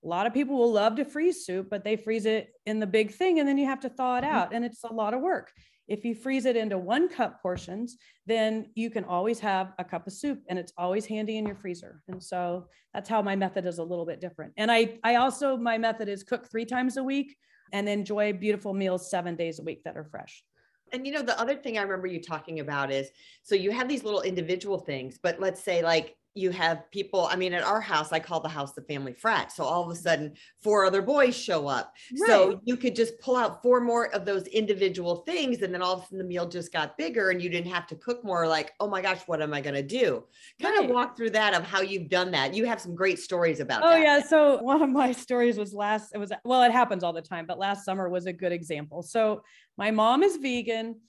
a 0.04 0.06
lot 0.06 0.26
of 0.26 0.34
people 0.34 0.56
will 0.56 0.72
love 0.72 0.96
to 0.96 1.04
freeze 1.04 1.44
soup, 1.44 1.68
but 1.68 1.84
they 1.84 1.96
freeze 1.96 2.26
it 2.26 2.50
in 2.66 2.78
the 2.78 2.86
big 2.86 3.12
thing 3.12 3.40
and 3.40 3.48
then 3.48 3.58
you 3.58 3.66
have 3.66 3.80
to 3.80 3.88
thaw 3.88 4.18
it 4.18 4.22
mm-hmm. 4.22 4.34
out 4.34 4.54
and 4.54 4.64
it's 4.64 4.84
a 4.84 4.92
lot 4.92 5.14
of 5.14 5.20
work. 5.20 5.52
If 5.88 6.04
you 6.04 6.14
freeze 6.14 6.44
it 6.44 6.56
into 6.56 6.78
one 6.78 7.08
cup 7.08 7.42
portions, 7.42 7.96
then 8.26 8.70
you 8.74 8.90
can 8.90 9.04
always 9.04 9.40
have 9.40 9.72
a 9.78 9.84
cup 9.84 10.06
of 10.06 10.12
soup 10.12 10.42
and 10.48 10.58
it's 10.58 10.72
always 10.76 11.06
handy 11.06 11.38
in 11.38 11.46
your 11.46 11.56
freezer. 11.56 12.02
And 12.08 12.22
so 12.22 12.66
that's 12.92 13.08
how 13.08 13.22
my 13.22 13.34
method 13.34 13.66
is 13.66 13.78
a 13.78 13.82
little 13.82 14.06
bit 14.06 14.20
different. 14.20 14.52
And 14.56 14.70
I, 14.70 14.98
I 15.02 15.16
also, 15.16 15.56
my 15.56 15.78
method 15.78 16.08
is 16.08 16.22
cook 16.22 16.50
three 16.50 16.66
times 16.66 16.98
a 16.98 17.02
week 17.02 17.36
and 17.72 17.88
enjoy 17.88 18.32
beautiful 18.32 18.74
meals 18.74 19.10
seven 19.10 19.34
days 19.34 19.58
a 19.58 19.62
week 19.62 19.82
that 19.84 19.96
are 19.96 20.04
fresh. 20.04 20.44
And 20.92 21.06
you 21.06 21.12
know, 21.12 21.22
the 21.22 21.38
other 21.40 21.54
thing 21.54 21.78
I 21.78 21.82
remember 21.82 22.06
you 22.06 22.22
talking 22.22 22.60
about 22.60 22.90
is 22.90 23.10
so 23.42 23.54
you 23.54 23.70
have 23.70 23.88
these 23.88 24.04
little 24.04 24.22
individual 24.22 24.78
things, 24.78 25.18
but 25.22 25.40
let's 25.40 25.62
say 25.62 25.82
like 25.82 26.16
you 26.38 26.50
have 26.50 26.90
people 26.90 27.26
i 27.26 27.36
mean 27.36 27.52
at 27.52 27.62
our 27.62 27.80
house 27.80 28.12
i 28.12 28.18
call 28.18 28.40
the 28.40 28.48
house 28.48 28.72
the 28.72 28.82
family 28.82 29.12
frat. 29.12 29.52
So 29.52 29.64
all 29.64 29.82
of 29.84 29.90
a 29.90 29.94
sudden 29.94 30.34
four 30.62 30.84
other 30.84 31.02
boys 31.02 31.36
show 31.36 31.66
up. 31.66 31.92
Right. 32.20 32.26
so 32.28 32.60
you 32.64 32.76
could 32.76 32.94
just 32.94 33.18
pull 33.20 33.36
out 33.36 33.62
four 33.62 33.80
more 33.80 34.06
of 34.14 34.24
those 34.24 34.46
individual 34.46 35.16
things 35.16 35.62
and 35.62 35.74
then 35.74 35.82
all 35.82 35.94
of 35.94 36.00
a 36.00 36.02
sudden 36.04 36.18
the 36.18 36.24
meal 36.24 36.48
just 36.48 36.72
got 36.72 36.96
bigger 36.96 37.30
and 37.30 37.42
you 37.42 37.48
didn't 37.48 37.70
have 37.72 37.86
to 37.88 37.96
cook 37.96 38.24
more 38.24 38.46
like 38.46 38.72
oh 38.80 38.88
my 38.88 39.02
gosh 39.02 39.20
what 39.26 39.42
am 39.42 39.52
i 39.52 39.60
going 39.60 39.74
to 39.74 39.82
do? 39.82 40.24
Kind 40.62 40.76
right. 40.76 40.88
of 40.88 40.94
walk 40.94 41.16
through 41.16 41.30
that 41.30 41.54
of 41.54 41.64
how 41.64 41.80
you've 41.80 42.08
done 42.08 42.30
that. 42.32 42.54
You 42.54 42.64
have 42.66 42.80
some 42.80 42.94
great 42.94 43.18
stories 43.18 43.60
about 43.60 43.82
oh 43.82 43.90
that. 43.90 44.00
yeah 44.00 44.22
so 44.22 44.62
one 44.62 44.80
of 44.82 44.90
my 44.90 45.12
stories 45.12 45.58
was 45.58 45.74
last 45.74 46.14
it 46.14 46.18
was 46.18 46.32
well 46.44 46.62
it 46.62 46.72
happens 46.72 47.02
all 47.02 47.12
the 47.12 47.22
time 47.22 47.46
but 47.46 47.58
last 47.58 47.84
summer 47.84 48.08
was 48.08 48.26
a 48.26 48.32
good 48.32 48.52
example. 48.52 49.02
So 49.02 49.42
my 49.76 49.90
mom 49.90 50.22
is 50.22 50.36
vegan. 50.36 51.00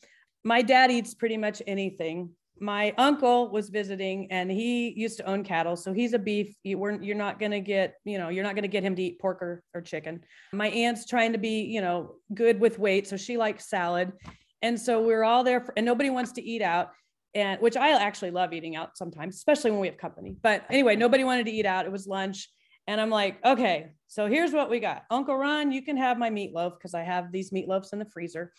My 0.43 0.61
dad 0.61 0.89
eats 0.89 1.13
pretty 1.13 1.37
much 1.37 1.61
anything 1.67 2.31
my 2.61 2.93
uncle 2.97 3.49
was 3.49 3.69
visiting 3.69 4.31
and 4.31 4.51
he 4.51 4.89
used 4.89 5.17
to 5.17 5.25
own 5.25 5.43
cattle 5.43 5.75
so 5.75 5.93
he's 5.93 6.13
a 6.13 6.19
beef. 6.19 6.55
You 6.63 6.77
weren't 6.77 7.03
you're 7.03 7.15
not 7.15 7.39
going 7.39 7.51
to 7.51 7.59
get 7.59 7.95
you 8.05 8.17
know 8.17 8.29
you're 8.29 8.43
not 8.43 8.55
going 8.55 8.63
to 8.63 8.69
get 8.69 8.83
him 8.83 8.95
to 8.95 9.01
eat 9.01 9.19
pork 9.19 9.41
or, 9.41 9.63
or 9.73 9.81
chicken. 9.81 10.21
My 10.51 10.69
aunt's 10.69 11.05
trying 11.05 11.31
to 11.33 11.37
be 11.37 11.61
you 11.61 11.81
know 11.81 12.15
good 12.33 12.59
with 12.59 12.79
weight 12.79 13.07
so 13.07 13.17
she 13.17 13.37
likes 13.37 13.69
salad. 13.69 14.11
And 14.61 14.79
so 14.79 15.01
we're 15.01 15.23
all 15.23 15.45
there 15.45 15.61
for, 15.61 15.73
and 15.77 15.85
nobody 15.85 16.09
wants 16.09 16.33
to 16.33 16.41
eat 16.41 16.61
out 16.61 16.91
and 17.35 17.61
which 17.61 17.77
i 17.77 17.91
actually 17.91 18.31
love 18.31 18.53
eating 18.53 18.75
out 18.75 18.97
sometimes 18.97 19.35
especially 19.35 19.71
when 19.71 19.79
we 19.79 19.87
have 19.87 19.97
company. 19.97 20.35
But 20.41 20.65
anyway 20.69 20.95
nobody 20.95 21.23
wanted 21.23 21.45
to 21.45 21.51
eat 21.51 21.65
out. 21.65 21.85
It 21.85 21.91
was 21.91 22.07
lunch 22.07 22.49
and 22.87 22.99
i'm 22.99 23.09
like 23.09 23.43
okay 23.45 23.91
so 24.07 24.27
here's 24.27 24.51
what 24.51 24.69
we 24.69 24.79
got. 24.79 25.03
Uncle 25.09 25.35
ron 25.35 25.71
you 25.71 25.81
can 25.81 25.97
have 25.97 26.17
my 26.17 26.29
meatloaf 26.29 26.73
because 26.77 26.93
i 26.93 27.03
have 27.03 27.31
these 27.31 27.51
meatloafs 27.51 27.93
in 27.93 27.99
the 27.99 28.05
freezer. 28.05 28.51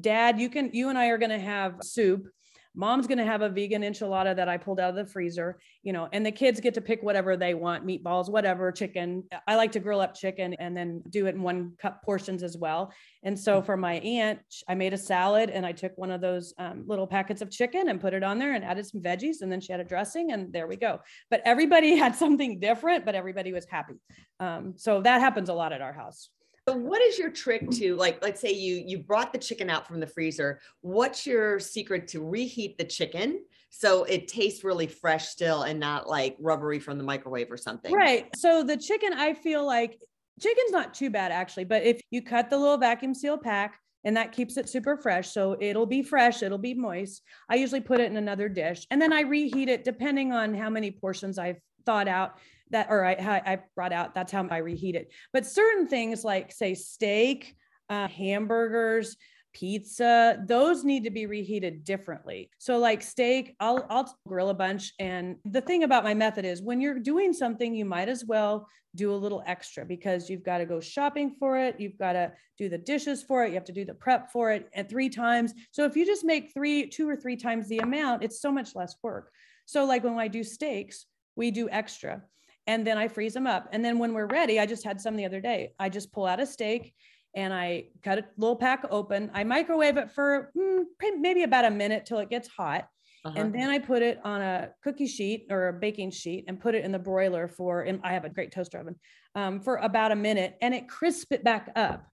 Dad 0.00 0.40
you 0.40 0.48
can 0.48 0.70
you 0.72 0.88
and 0.88 0.98
i 0.98 1.06
are 1.08 1.18
going 1.18 1.30
to 1.30 1.38
have 1.38 1.76
soup 1.82 2.26
mom's 2.74 3.06
going 3.06 3.18
to 3.18 3.24
have 3.24 3.42
a 3.42 3.48
vegan 3.48 3.82
enchilada 3.82 4.34
that 4.34 4.48
I 4.48 4.56
pulled 4.56 4.80
out 4.80 4.90
of 4.90 4.96
the 4.96 5.06
freezer, 5.06 5.58
you 5.82 5.92
know, 5.92 6.08
and 6.12 6.24
the 6.24 6.32
kids 6.32 6.60
get 6.60 6.74
to 6.74 6.80
pick 6.80 7.02
whatever 7.02 7.36
they 7.36 7.54
want, 7.54 7.86
meatballs, 7.86 8.28
whatever, 8.28 8.72
chicken. 8.72 9.24
I 9.46 9.56
like 9.56 9.72
to 9.72 9.80
grill 9.80 10.00
up 10.00 10.14
chicken 10.14 10.54
and 10.54 10.76
then 10.76 11.02
do 11.08 11.26
it 11.26 11.34
in 11.34 11.42
one 11.42 11.72
cup 11.78 12.02
portions 12.02 12.42
as 12.42 12.56
well. 12.56 12.92
And 13.22 13.38
so 13.38 13.62
for 13.62 13.76
my 13.76 13.94
aunt, 13.94 14.40
I 14.68 14.74
made 14.74 14.92
a 14.92 14.98
salad 14.98 15.50
and 15.50 15.64
I 15.64 15.72
took 15.72 15.96
one 15.96 16.10
of 16.10 16.20
those 16.20 16.52
um, 16.58 16.84
little 16.86 17.06
packets 17.06 17.42
of 17.42 17.50
chicken 17.50 17.88
and 17.88 18.00
put 18.00 18.14
it 18.14 18.22
on 18.22 18.38
there 18.38 18.54
and 18.54 18.64
added 18.64 18.86
some 18.86 19.00
veggies 19.00 19.40
and 19.40 19.50
then 19.50 19.60
she 19.60 19.72
had 19.72 19.80
a 19.80 19.84
dressing 19.84 20.32
and 20.32 20.52
there 20.52 20.66
we 20.66 20.76
go. 20.76 21.00
But 21.30 21.42
everybody 21.44 21.96
had 21.96 22.16
something 22.16 22.60
different, 22.60 23.04
but 23.04 23.14
everybody 23.14 23.52
was 23.52 23.66
happy. 23.66 23.94
Um, 24.40 24.74
so 24.76 25.00
that 25.02 25.20
happens 25.20 25.48
a 25.48 25.54
lot 25.54 25.72
at 25.72 25.80
our 25.80 25.92
house. 25.92 26.28
So 26.66 26.74
what 26.74 27.02
is 27.02 27.18
your 27.18 27.30
trick 27.30 27.68
to 27.72 27.94
like 27.96 28.22
let's 28.22 28.40
say 28.40 28.52
you 28.52 28.82
you 28.86 28.98
brought 28.98 29.32
the 29.32 29.38
chicken 29.38 29.68
out 29.68 29.86
from 29.86 30.00
the 30.00 30.06
freezer. 30.06 30.60
What's 30.80 31.26
your 31.26 31.58
secret 31.60 32.08
to 32.08 32.24
reheat 32.24 32.78
the 32.78 32.84
chicken 32.84 33.44
so 33.68 34.04
it 34.04 34.28
tastes 34.28 34.64
really 34.64 34.86
fresh 34.86 35.28
still 35.28 35.62
and 35.64 35.78
not 35.78 36.08
like 36.08 36.36
rubbery 36.40 36.78
from 36.78 36.96
the 36.96 37.04
microwave 37.04 37.50
or 37.50 37.58
something? 37.58 37.92
Right. 37.92 38.34
So 38.34 38.62
the 38.62 38.78
chicken 38.78 39.12
I 39.12 39.34
feel 39.34 39.66
like 39.66 39.98
chicken's 40.40 40.70
not 40.70 40.94
too 40.94 41.10
bad 41.10 41.32
actually, 41.32 41.64
but 41.64 41.82
if 41.82 42.00
you 42.10 42.22
cut 42.22 42.48
the 42.48 42.56
little 42.56 42.78
vacuum 42.78 43.14
seal 43.14 43.36
pack 43.36 43.78
and 44.04 44.16
that 44.16 44.32
keeps 44.32 44.56
it 44.56 44.68
super 44.68 44.96
fresh. 44.96 45.32
So 45.32 45.58
it'll 45.60 45.86
be 45.86 46.02
fresh, 46.02 46.42
it'll 46.42 46.56
be 46.56 46.72
moist. 46.72 47.22
I 47.50 47.56
usually 47.56 47.80
put 47.82 48.00
it 48.00 48.10
in 48.10 48.16
another 48.16 48.48
dish 48.48 48.86
and 48.90 49.02
then 49.02 49.12
I 49.12 49.20
reheat 49.20 49.68
it 49.68 49.84
depending 49.84 50.32
on 50.32 50.54
how 50.54 50.70
many 50.70 50.90
portions 50.90 51.38
I've 51.38 51.60
thought 51.84 52.08
out 52.08 52.38
that 52.74 52.88
or 52.90 53.04
I, 53.04 53.14
I 53.14 53.58
brought 53.74 53.92
out 53.92 54.14
that's 54.14 54.32
how 54.32 54.46
I 54.50 54.58
reheat 54.58 54.96
it. 54.96 55.10
But 55.32 55.46
certain 55.46 55.86
things 55.86 56.24
like 56.24 56.52
say 56.52 56.74
steak, 56.74 57.56
uh, 57.88 58.08
hamburgers, 58.08 59.16
pizza, 59.54 60.42
those 60.46 60.84
need 60.84 61.04
to 61.04 61.10
be 61.10 61.26
reheated 61.26 61.84
differently. 61.84 62.50
So 62.58 62.78
like 62.78 63.02
steak, 63.02 63.54
I'll 63.60 63.86
I'll 63.88 64.12
grill 64.26 64.50
a 64.50 64.54
bunch. 64.54 64.92
And 64.98 65.36
the 65.44 65.60
thing 65.60 65.84
about 65.84 66.04
my 66.04 66.14
method 66.14 66.44
is 66.44 66.60
when 66.60 66.80
you're 66.80 66.98
doing 66.98 67.32
something, 67.32 67.74
you 67.74 67.84
might 67.84 68.08
as 68.08 68.24
well 68.24 68.68
do 68.96 69.12
a 69.12 69.16
little 69.16 69.42
extra 69.46 69.84
because 69.84 70.28
you've 70.28 70.44
got 70.44 70.58
to 70.58 70.66
go 70.66 70.80
shopping 70.80 71.34
for 71.38 71.56
it, 71.56 71.76
you've 71.78 71.98
got 71.98 72.12
to 72.12 72.32
do 72.58 72.68
the 72.68 72.78
dishes 72.78 73.22
for 73.22 73.44
it, 73.44 73.48
you 73.48 73.54
have 73.54 73.64
to 73.64 73.72
do 73.72 73.84
the 73.84 73.94
prep 73.94 74.30
for 74.30 74.50
it 74.50 74.68
at 74.74 74.88
three 74.90 75.08
times. 75.08 75.52
So 75.70 75.84
if 75.84 75.96
you 75.96 76.04
just 76.06 76.24
make 76.24 76.52
three, 76.52 76.88
two 76.88 77.08
or 77.08 77.16
three 77.16 77.36
times 77.36 77.68
the 77.68 77.78
amount, 77.78 78.22
it's 78.22 78.40
so 78.40 78.52
much 78.52 78.74
less 78.74 78.94
work. 79.02 79.30
So 79.66 79.84
like 79.84 80.04
when 80.04 80.18
I 80.18 80.28
do 80.28 80.44
steaks, 80.44 81.06
we 81.36 81.50
do 81.50 81.68
extra 81.70 82.22
and 82.66 82.86
then 82.86 82.98
I 82.98 83.08
freeze 83.08 83.34
them 83.34 83.46
up. 83.46 83.68
And 83.72 83.84
then 83.84 83.98
when 83.98 84.14
we're 84.14 84.26
ready, 84.26 84.58
I 84.58 84.66
just 84.66 84.84
had 84.84 85.00
some 85.00 85.16
the 85.16 85.24
other 85.24 85.40
day. 85.40 85.72
I 85.78 85.88
just 85.88 86.12
pull 86.12 86.26
out 86.26 86.40
a 86.40 86.46
steak 86.46 86.94
and 87.34 87.52
I 87.52 87.86
cut 88.02 88.18
a 88.18 88.24
little 88.36 88.56
pack 88.56 88.84
open. 88.90 89.30
I 89.34 89.44
microwave 89.44 89.96
it 89.96 90.10
for 90.10 90.52
mm, 90.56 90.84
maybe 91.18 91.42
about 91.42 91.64
a 91.64 91.70
minute 91.70 92.06
till 92.06 92.18
it 92.18 92.30
gets 92.30 92.48
hot. 92.48 92.88
Uh-huh. 93.24 93.34
And 93.38 93.54
then 93.54 93.70
I 93.70 93.78
put 93.78 94.02
it 94.02 94.20
on 94.22 94.42
a 94.42 94.70
cookie 94.82 95.06
sheet 95.06 95.46
or 95.50 95.68
a 95.68 95.72
baking 95.72 96.10
sheet 96.10 96.44
and 96.46 96.60
put 96.60 96.74
it 96.74 96.84
in 96.84 96.92
the 96.92 96.98
broiler 96.98 97.48
for, 97.48 97.82
and 97.82 98.00
I 98.04 98.12
have 98.12 98.24
a 98.24 98.28
great 98.28 98.52
toaster 98.52 98.78
oven, 98.78 98.96
um, 99.34 99.60
for 99.60 99.76
about 99.76 100.12
a 100.12 100.16
minute 100.16 100.56
and 100.60 100.74
it 100.74 100.88
crisp 100.88 101.32
it 101.32 101.42
back 101.42 101.70
up. 101.74 102.06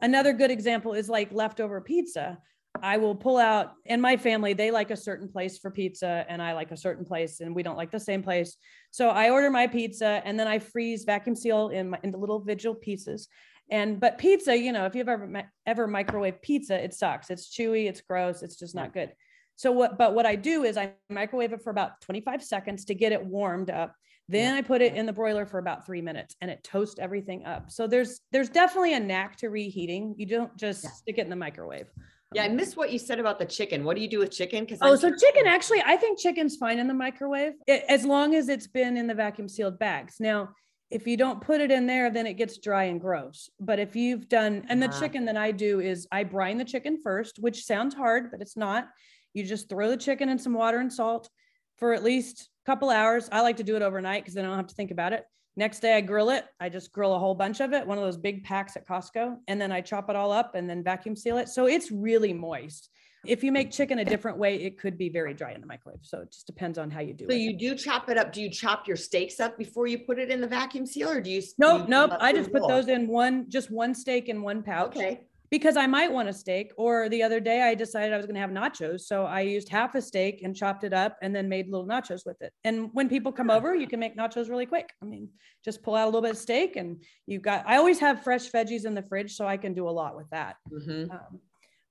Another 0.00 0.32
good 0.32 0.50
example 0.50 0.92
is 0.92 1.08
like 1.08 1.32
leftover 1.32 1.80
pizza. 1.80 2.38
I 2.82 2.96
will 2.96 3.14
pull 3.14 3.38
out, 3.38 3.72
and 3.86 4.00
my 4.00 4.16
family, 4.16 4.52
they 4.52 4.70
like 4.70 4.90
a 4.90 4.96
certain 4.96 5.28
place 5.28 5.58
for 5.58 5.70
pizza, 5.70 6.24
and 6.28 6.42
I 6.42 6.52
like 6.52 6.70
a 6.70 6.76
certain 6.76 7.04
place, 7.04 7.40
and 7.40 7.54
we 7.54 7.62
don't 7.62 7.76
like 7.76 7.90
the 7.90 8.00
same 8.00 8.22
place. 8.22 8.56
So 8.90 9.08
I 9.08 9.30
order 9.30 9.50
my 9.50 9.66
pizza, 9.66 10.22
and 10.24 10.38
then 10.38 10.46
I 10.46 10.58
freeze 10.58 11.04
vacuum 11.04 11.34
seal 11.34 11.68
in 11.68 11.90
my, 11.90 11.98
into 12.02 12.18
little 12.18 12.40
vigil 12.40 12.74
pieces. 12.74 13.28
And 13.70 14.00
but 14.00 14.16
pizza, 14.18 14.56
you 14.56 14.72
know, 14.72 14.86
if 14.86 14.94
you've 14.94 15.08
ever 15.08 15.44
ever 15.66 15.86
microwave 15.86 16.40
pizza, 16.40 16.82
it 16.82 16.94
sucks. 16.94 17.30
It's 17.30 17.54
chewy, 17.54 17.86
it's 17.88 18.00
gross, 18.00 18.42
it's 18.42 18.56
just 18.56 18.74
not 18.74 18.94
good. 18.94 19.12
So 19.56 19.72
what? 19.72 19.98
But 19.98 20.14
what 20.14 20.24
I 20.24 20.36
do 20.36 20.64
is 20.64 20.76
I 20.78 20.92
microwave 21.10 21.52
it 21.52 21.62
for 21.62 21.70
about 21.70 22.00
25 22.02 22.42
seconds 22.42 22.86
to 22.86 22.94
get 22.94 23.12
it 23.12 23.22
warmed 23.22 23.70
up. 23.70 23.94
Then 24.28 24.54
I 24.54 24.62
put 24.62 24.82
it 24.82 24.94
in 24.94 25.04
the 25.04 25.12
broiler 25.12 25.46
for 25.46 25.58
about 25.58 25.84
three 25.84 26.00
minutes 26.00 26.36
and 26.40 26.50
it 26.50 26.62
toasts 26.62 26.98
everything 26.98 27.44
up. 27.44 27.70
So 27.70 27.86
there's 27.86 28.20
there's 28.32 28.48
definitely 28.48 28.94
a 28.94 29.00
knack 29.00 29.36
to 29.38 29.48
reheating. 29.48 30.14
You 30.16 30.26
don't 30.26 30.56
just 30.56 30.84
Yeah. 30.84 30.90
stick 30.90 31.18
it 31.18 31.22
in 31.22 31.30
the 31.30 31.36
microwave. 31.36 31.88
Yeah, 32.34 32.42
I 32.44 32.48
missed 32.48 32.76
what 32.76 32.92
you 32.92 32.98
said 32.98 33.18
about 33.18 33.38
the 33.38 33.46
chicken. 33.46 33.84
What 33.84 33.96
do 33.96 34.02
you 34.02 34.08
do 34.08 34.18
with 34.18 34.30
chicken? 34.30 34.64
Because 34.64 34.80
Oh, 34.82 34.94
so 34.96 35.14
chicken 35.14 35.46
actually, 35.46 35.82
I 35.84 35.96
think 35.96 36.18
chicken's 36.18 36.56
fine 36.56 36.78
in 36.78 36.86
the 36.86 36.94
microwave 36.94 37.54
as 37.88 38.04
long 38.04 38.34
as 38.34 38.48
it's 38.48 38.66
been 38.66 38.96
in 38.96 39.06
the 39.06 39.14
vacuum 39.14 39.48
sealed 39.48 39.78
bags. 39.78 40.16
Now, 40.20 40.50
if 40.90 41.06
you 41.06 41.16
don't 41.16 41.40
put 41.40 41.60
it 41.60 41.70
in 41.70 41.86
there, 41.86 42.10
then 42.10 42.26
it 42.26 42.34
gets 42.34 42.58
dry 42.58 42.84
and 42.84 43.00
gross. 43.00 43.48
But 43.60 43.78
if 43.78 43.96
you've 43.96 44.28
done, 44.28 44.66
and 44.68 44.82
the 44.82 44.88
Ah. 44.88 45.00
chicken 45.00 45.24
that 45.26 45.36
I 45.36 45.52
do 45.52 45.80
is 45.80 46.06
I 46.12 46.24
brine 46.24 46.58
the 46.58 46.64
chicken 46.64 46.98
first, 47.02 47.38
which 47.38 47.64
sounds 47.64 47.94
hard, 47.94 48.30
but 48.30 48.40
it's 48.42 48.56
not. 48.56 48.88
You 49.32 49.44
just 49.44 49.68
throw 49.68 49.88
the 49.90 49.96
chicken 49.96 50.28
in 50.28 50.38
some 50.38 50.52
water 50.54 50.78
and 50.78 50.92
salt 50.92 51.28
for 51.76 51.92
at 51.94 52.02
least 52.02 52.48
a 52.64 52.66
couple 52.70 52.90
hours. 52.90 53.28
I 53.32 53.40
like 53.40 53.56
to 53.58 53.64
do 53.64 53.76
it 53.76 53.82
overnight 53.82 54.22
because 54.22 54.34
then 54.34 54.44
I 54.44 54.48
don't 54.48 54.56
have 54.56 54.66
to 54.68 54.74
think 54.74 54.90
about 54.90 55.12
it. 55.12 55.24
Next 55.58 55.80
day 55.80 55.96
I 55.96 56.00
grill 56.00 56.30
it. 56.30 56.44
I 56.60 56.68
just 56.68 56.92
grill 56.92 57.14
a 57.14 57.18
whole 57.18 57.34
bunch 57.34 57.58
of 57.58 57.72
it, 57.72 57.84
one 57.84 57.98
of 57.98 58.04
those 58.04 58.16
big 58.16 58.44
packs 58.44 58.76
at 58.76 58.86
Costco, 58.86 59.38
and 59.48 59.60
then 59.60 59.72
I 59.72 59.80
chop 59.80 60.08
it 60.08 60.14
all 60.14 60.30
up 60.30 60.54
and 60.54 60.70
then 60.70 60.84
vacuum 60.84 61.16
seal 61.16 61.36
it. 61.36 61.48
So 61.48 61.66
it's 61.66 61.90
really 61.90 62.32
moist. 62.32 62.90
If 63.26 63.42
you 63.42 63.50
make 63.50 63.72
chicken 63.72 63.98
a 63.98 64.04
different 64.04 64.38
way, 64.38 64.54
it 64.62 64.78
could 64.78 64.96
be 64.96 65.08
very 65.08 65.34
dry 65.34 65.50
in 65.50 65.60
the 65.60 65.66
microwave. 65.66 65.98
So 66.02 66.20
it 66.20 66.30
just 66.30 66.46
depends 66.46 66.78
on 66.78 66.92
how 66.92 67.00
you 67.00 67.12
do 67.12 67.26
So 67.28 67.34
it. 67.34 67.38
you 67.38 67.58
do 67.58 67.74
chop 67.74 68.08
it 68.08 68.16
up. 68.16 68.32
Do 68.32 68.40
you 68.40 68.48
chop 68.48 68.86
your 68.86 68.96
steaks 68.96 69.40
up 69.40 69.58
before 69.58 69.88
you 69.88 69.98
put 69.98 70.20
it 70.20 70.30
in 70.30 70.40
the 70.40 70.46
vacuum 70.46 70.86
seal, 70.86 71.10
or 71.10 71.20
do 71.20 71.28
you? 71.28 71.42
Nope, 71.58 71.82
you 71.82 71.88
nope. 71.88 72.12
I 72.20 72.32
just 72.32 72.52
put 72.52 72.68
those 72.68 72.86
in 72.86 73.08
one, 73.08 73.50
just 73.50 73.68
one 73.72 73.96
steak 73.96 74.28
in 74.28 74.42
one 74.42 74.62
pouch. 74.62 74.96
Okay. 74.96 75.22
Because 75.50 75.76
I 75.76 75.86
might 75.86 76.12
want 76.12 76.28
a 76.28 76.32
steak. 76.32 76.72
Or 76.76 77.08
the 77.08 77.22
other 77.22 77.40
day 77.40 77.62
I 77.62 77.74
decided 77.74 78.12
I 78.12 78.16
was 78.16 78.26
going 78.26 78.34
to 78.34 78.40
have 78.40 78.50
nachos. 78.50 79.02
So 79.02 79.24
I 79.24 79.40
used 79.40 79.68
half 79.68 79.94
a 79.94 80.02
steak 80.02 80.42
and 80.42 80.54
chopped 80.54 80.84
it 80.84 80.92
up 80.92 81.16
and 81.22 81.34
then 81.34 81.48
made 81.48 81.68
little 81.70 81.86
nachos 81.86 82.26
with 82.26 82.40
it. 82.42 82.52
And 82.64 82.90
when 82.92 83.08
people 83.08 83.32
come 83.32 83.50
over, 83.50 83.74
you 83.74 83.86
can 83.86 84.00
make 84.00 84.16
nachos 84.16 84.48
really 84.48 84.66
quick. 84.66 84.90
I 85.02 85.06
mean, 85.06 85.28
just 85.64 85.82
pull 85.82 85.94
out 85.94 86.04
a 86.04 86.06
little 86.06 86.22
bit 86.22 86.32
of 86.32 86.38
steak 86.38 86.76
and 86.76 87.02
you've 87.26 87.42
got, 87.42 87.64
I 87.66 87.76
always 87.76 87.98
have 88.00 88.22
fresh 88.22 88.50
veggies 88.50 88.84
in 88.84 88.94
the 88.94 89.02
fridge. 89.02 89.34
So 89.36 89.46
I 89.46 89.56
can 89.56 89.74
do 89.74 89.88
a 89.88 89.90
lot 89.90 90.16
with 90.16 90.28
that. 90.30 90.56
Mhm. 90.70 91.10
Um, 91.10 91.40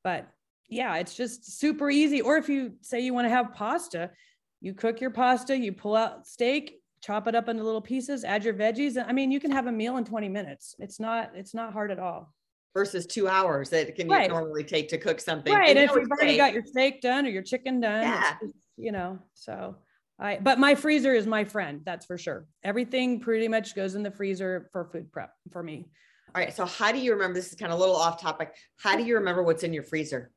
but 0.04 0.28
yeah, 0.70 0.96
it's 0.98 1.16
just 1.16 1.60
super 1.60 1.90
easy. 1.90 2.22
Or 2.22 2.38
if 2.38 2.50
you 2.50 2.74
say 2.82 3.00
you 3.00 3.14
want 3.14 3.26
to 3.26 3.30
have 3.30 3.54
pasta, 3.54 4.12
you 4.62 4.74
cook 4.74 5.00
your 5.02 5.12
pasta, 5.12 5.58
you 5.58 5.72
pull 5.72 5.96
out 5.96 6.28
steak, 6.28 6.82
chop 7.02 7.28
it 7.28 7.36
up 7.36 7.48
into 7.48 7.64
little 7.64 7.82
pieces, 7.82 8.24
add 8.24 8.44
your 8.44 8.54
veggies. 8.54 9.04
I 9.04 9.14
mean, 9.14 9.32
you 9.32 9.40
can 9.40 9.52
have 9.52 9.68
a 9.68 9.72
meal 9.72 9.98
in 9.98 10.04
20 10.04 10.30
minutes. 10.30 10.76
It's 10.80 11.00
not, 11.00 11.32
it's 11.36 11.54
not 11.54 11.74
hard 11.74 11.92
at 11.92 12.00
all. 12.00 12.34
Versus 12.78 13.08
two 13.08 13.28
hours 13.28 13.72
that 13.72 13.96
can 13.96 14.08
Right. 14.08 14.30
normally 14.30 14.64
take 14.64 14.88
to 14.90 15.00
cook 15.00 15.20
something. 15.20 15.52
Right. 15.52 15.70
And 15.76 15.80
if 15.80 15.96
you've 15.96 16.12
already 16.12 16.38
got 16.38 16.54
your 16.54 16.64
steak 16.64 17.02
done 17.02 17.26
or 17.26 17.30
your 17.30 17.42
chicken 17.42 17.80
done, 17.80 18.04
Yeah. 18.04 18.36
just, 18.40 18.54
you 18.76 18.92
know, 18.92 19.18
so 19.34 19.78
I, 20.20 20.38
but 20.38 20.60
my 20.60 20.76
freezer 20.76 21.12
is 21.12 21.26
my 21.26 21.44
friend. 21.44 21.82
That's 21.84 22.06
for 22.06 22.20
sure. 22.20 22.46
Everything 22.64 23.20
pretty 23.20 23.48
much 23.48 23.74
goes 23.74 23.96
in 23.96 24.04
the 24.04 24.12
freezer 24.12 24.70
for 24.72 24.86
food 24.92 25.12
prep 25.12 25.32
for 25.52 25.64
me. 25.64 25.90
All 26.36 26.40
right. 26.44 26.54
So 26.54 26.68
how 26.68 26.92
do 26.92 27.00
you 27.00 27.14
remember? 27.14 27.34
This 27.34 27.48
is 27.52 27.56
kind 27.56 27.72
of 27.72 27.80
a 27.80 27.82
little 27.82 27.96
off 27.96 28.22
topic. 28.22 28.54
How 28.78 28.96
do 28.96 29.04
you 29.04 29.16
remember 29.16 29.42
what's 29.42 29.64
in 29.64 29.74
your 29.74 29.82
freezer? 29.82 30.30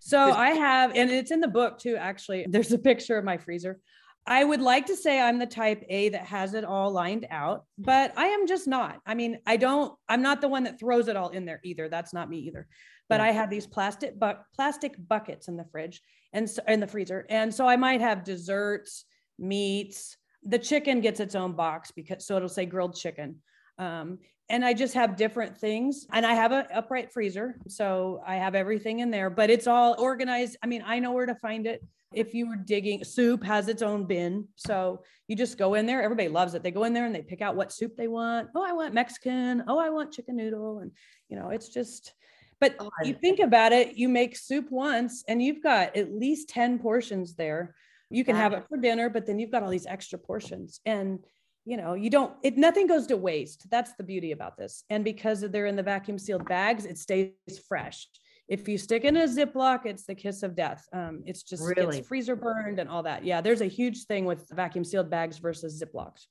So 0.00 0.18
I 0.18 0.52
have, 0.52 0.96
and 0.96 1.10
it's 1.10 1.30
in 1.30 1.40
the 1.40 1.48
book 1.48 1.78
too, 1.78 1.96
actually. 1.96 2.46
There's 2.48 2.72
a 2.72 2.78
picture 2.78 3.18
of 3.18 3.24
my 3.26 3.36
freezer. 3.36 3.80
I 4.26 4.44
would 4.44 4.60
like 4.60 4.86
to 4.86 4.96
say 4.96 5.20
I'm 5.20 5.38
the 5.38 5.46
type 5.46 5.84
A 5.88 6.10
that 6.10 6.26
has 6.26 6.54
it 6.54 6.64
all 6.64 6.92
lined 6.92 7.26
out, 7.30 7.64
but 7.76 8.16
I 8.16 8.26
am 8.26 8.46
just 8.46 8.68
not. 8.68 9.00
I 9.04 9.14
mean, 9.14 9.38
I 9.46 9.56
don't, 9.56 9.94
I'm 10.08 10.22
not 10.22 10.40
the 10.40 10.48
one 10.48 10.64
that 10.64 10.78
throws 10.78 11.08
it 11.08 11.16
all 11.16 11.30
in 11.30 11.44
there 11.44 11.60
either. 11.64 11.88
That's 11.88 12.14
not 12.14 12.30
me 12.30 12.38
either. 12.38 12.68
But 13.08 13.20
Yeah. 13.20 13.26
I 13.26 13.30
have 13.32 13.50
these 13.50 13.66
plastic 13.66 14.18
buck 14.18 14.46
plastic 14.54 14.94
buckets 15.08 15.48
in 15.48 15.56
the 15.56 15.64
fridge 15.64 16.00
and 16.32 16.48
so, 16.48 16.62
in 16.68 16.78
the 16.78 16.86
freezer. 16.86 17.26
And 17.28 17.52
so 17.52 17.66
I 17.66 17.76
might 17.76 18.00
have 18.00 18.22
desserts, 18.24 19.04
meats. 19.38 20.16
The 20.44 20.58
chicken 20.58 21.00
gets 21.00 21.18
its 21.18 21.34
own 21.34 21.52
box 21.54 21.90
because 21.90 22.24
so 22.24 22.36
it'll 22.36 22.48
say 22.48 22.64
grilled 22.64 22.94
chicken. 22.94 23.40
Um, 23.78 24.18
and 24.48 24.64
I 24.64 24.74
just 24.74 24.94
have 24.94 25.16
different 25.16 25.58
things. 25.58 26.06
And 26.12 26.24
I 26.24 26.34
have 26.34 26.52
an 26.52 26.66
upright 26.72 27.12
freezer. 27.12 27.56
So 27.68 28.22
I 28.26 28.36
have 28.36 28.54
everything 28.54 29.00
in 29.00 29.10
there, 29.10 29.30
but 29.30 29.50
it's 29.50 29.66
all 29.66 29.96
organized. 29.98 30.56
I 30.62 30.66
mean, 30.66 30.82
I 30.86 30.98
know 30.98 31.12
where 31.12 31.26
to 31.26 31.34
find 31.34 31.66
it. 31.66 31.82
If 32.14 32.34
you 32.34 32.48
were 32.48 32.56
digging, 32.56 33.04
soup 33.04 33.42
has 33.44 33.68
its 33.68 33.82
own 33.82 34.04
bin. 34.04 34.48
So 34.56 35.02
you 35.28 35.36
just 35.36 35.58
go 35.58 35.74
in 35.74 35.86
there. 35.86 36.02
Everybody 36.02 36.28
loves 36.28 36.54
it. 36.54 36.62
They 36.62 36.70
go 36.70 36.84
in 36.84 36.92
there 36.92 37.06
and 37.06 37.14
they 37.14 37.22
pick 37.22 37.42
out 37.42 37.56
what 37.56 37.72
soup 37.72 37.96
they 37.96 38.08
want. 38.08 38.48
Oh, 38.54 38.64
I 38.64 38.72
want 38.72 38.94
Mexican. 38.94 39.64
Oh, 39.68 39.78
I 39.78 39.90
want 39.90 40.12
chicken 40.12 40.36
noodle. 40.36 40.80
And, 40.80 40.92
you 41.28 41.36
know, 41.36 41.50
it's 41.50 41.68
just, 41.68 42.12
but 42.60 42.76
Oh, 42.78 42.90
you 43.02 43.14
think 43.14 43.40
about 43.40 43.72
it, 43.72 43.96
you 43.96 44.08
make 44.08 44.36
soup 44.36 44.70
once 44.70 45.24
and 45.26 45.42
you've 45.42 45.62
got 45.62 45.96
at 45.96 46.12
least 46.12 46.48
10 46.48 46.78
portions 46.78 47.34
there. 47.34 47.74
You 48.10 48.24
can 48.24 48.36
have 48.36 48.52
it 48.52 48.64
for 48.68 48.76
dinner, 48.76 49.08
but 49.08 49.26
then 49.26 49.38
you've 49.38 49.50
got 49.50 49.62
all 49.62 49.70
these 49.70 49.86
extra 49.86 50.18
portions. 50.18 50.80
And 50.84 51.20
you 51.64 51.76
know, 51.76 51.94
you 51.94 52.10
don't, 52.10 52.34
it, 52.42 52.56
nothing 52.56 52.86
goes 52.86 53.06
to 53.06 53.16
waste. 53.16 53.70
That's 53.70 53.92
the 53.94 54.02
beauty 54.02 54.32
about 54.32 54.56
this. 54.56 54.84
And 54.90 55.04
because 55.04 55.42
they're 55.42 55.66
in 55.66 55.76
the 55.76 55.82
vacuum 55.82 56.18
sealed 56.18 56.44
bags, 56.46 56.84
it 56.84 56.98
stays 56.98 57.30
fresh. 57.68 58.08
If 58.52 58.68
you 58.68 58.76
stick 58.76 59.04
in 59.04 59.16
a 59.16 59.24
Ziploc, 59.24 59.86
it's 59.86 60.04
the 60.04 60.14
kiss 60.14 60.42
of 60.42 60.54
death. 60.54 60.86
Um, 60.92 61.22
it's 61.24 61.42
just 61.42 61.62
Really? 61.64 62.00
it's 62.00 62.06
freezer 62.06 62.36
burned 62.36 62.78
and 62.78 62.86
all 62.86 63.02
that. 63.02 63.24
Yeah, 63.24 63.40
there's 63.40 63.62
a 63.62 63.66
huge 63.66 64.04
thing 64.04 64.26
with 64.26 64.46
vacuum 64.50 64.84
sealed 64.84 65.08
bags 65.08 65.38
versus 65.38 65.82
Ziplocs. 65.82 66.26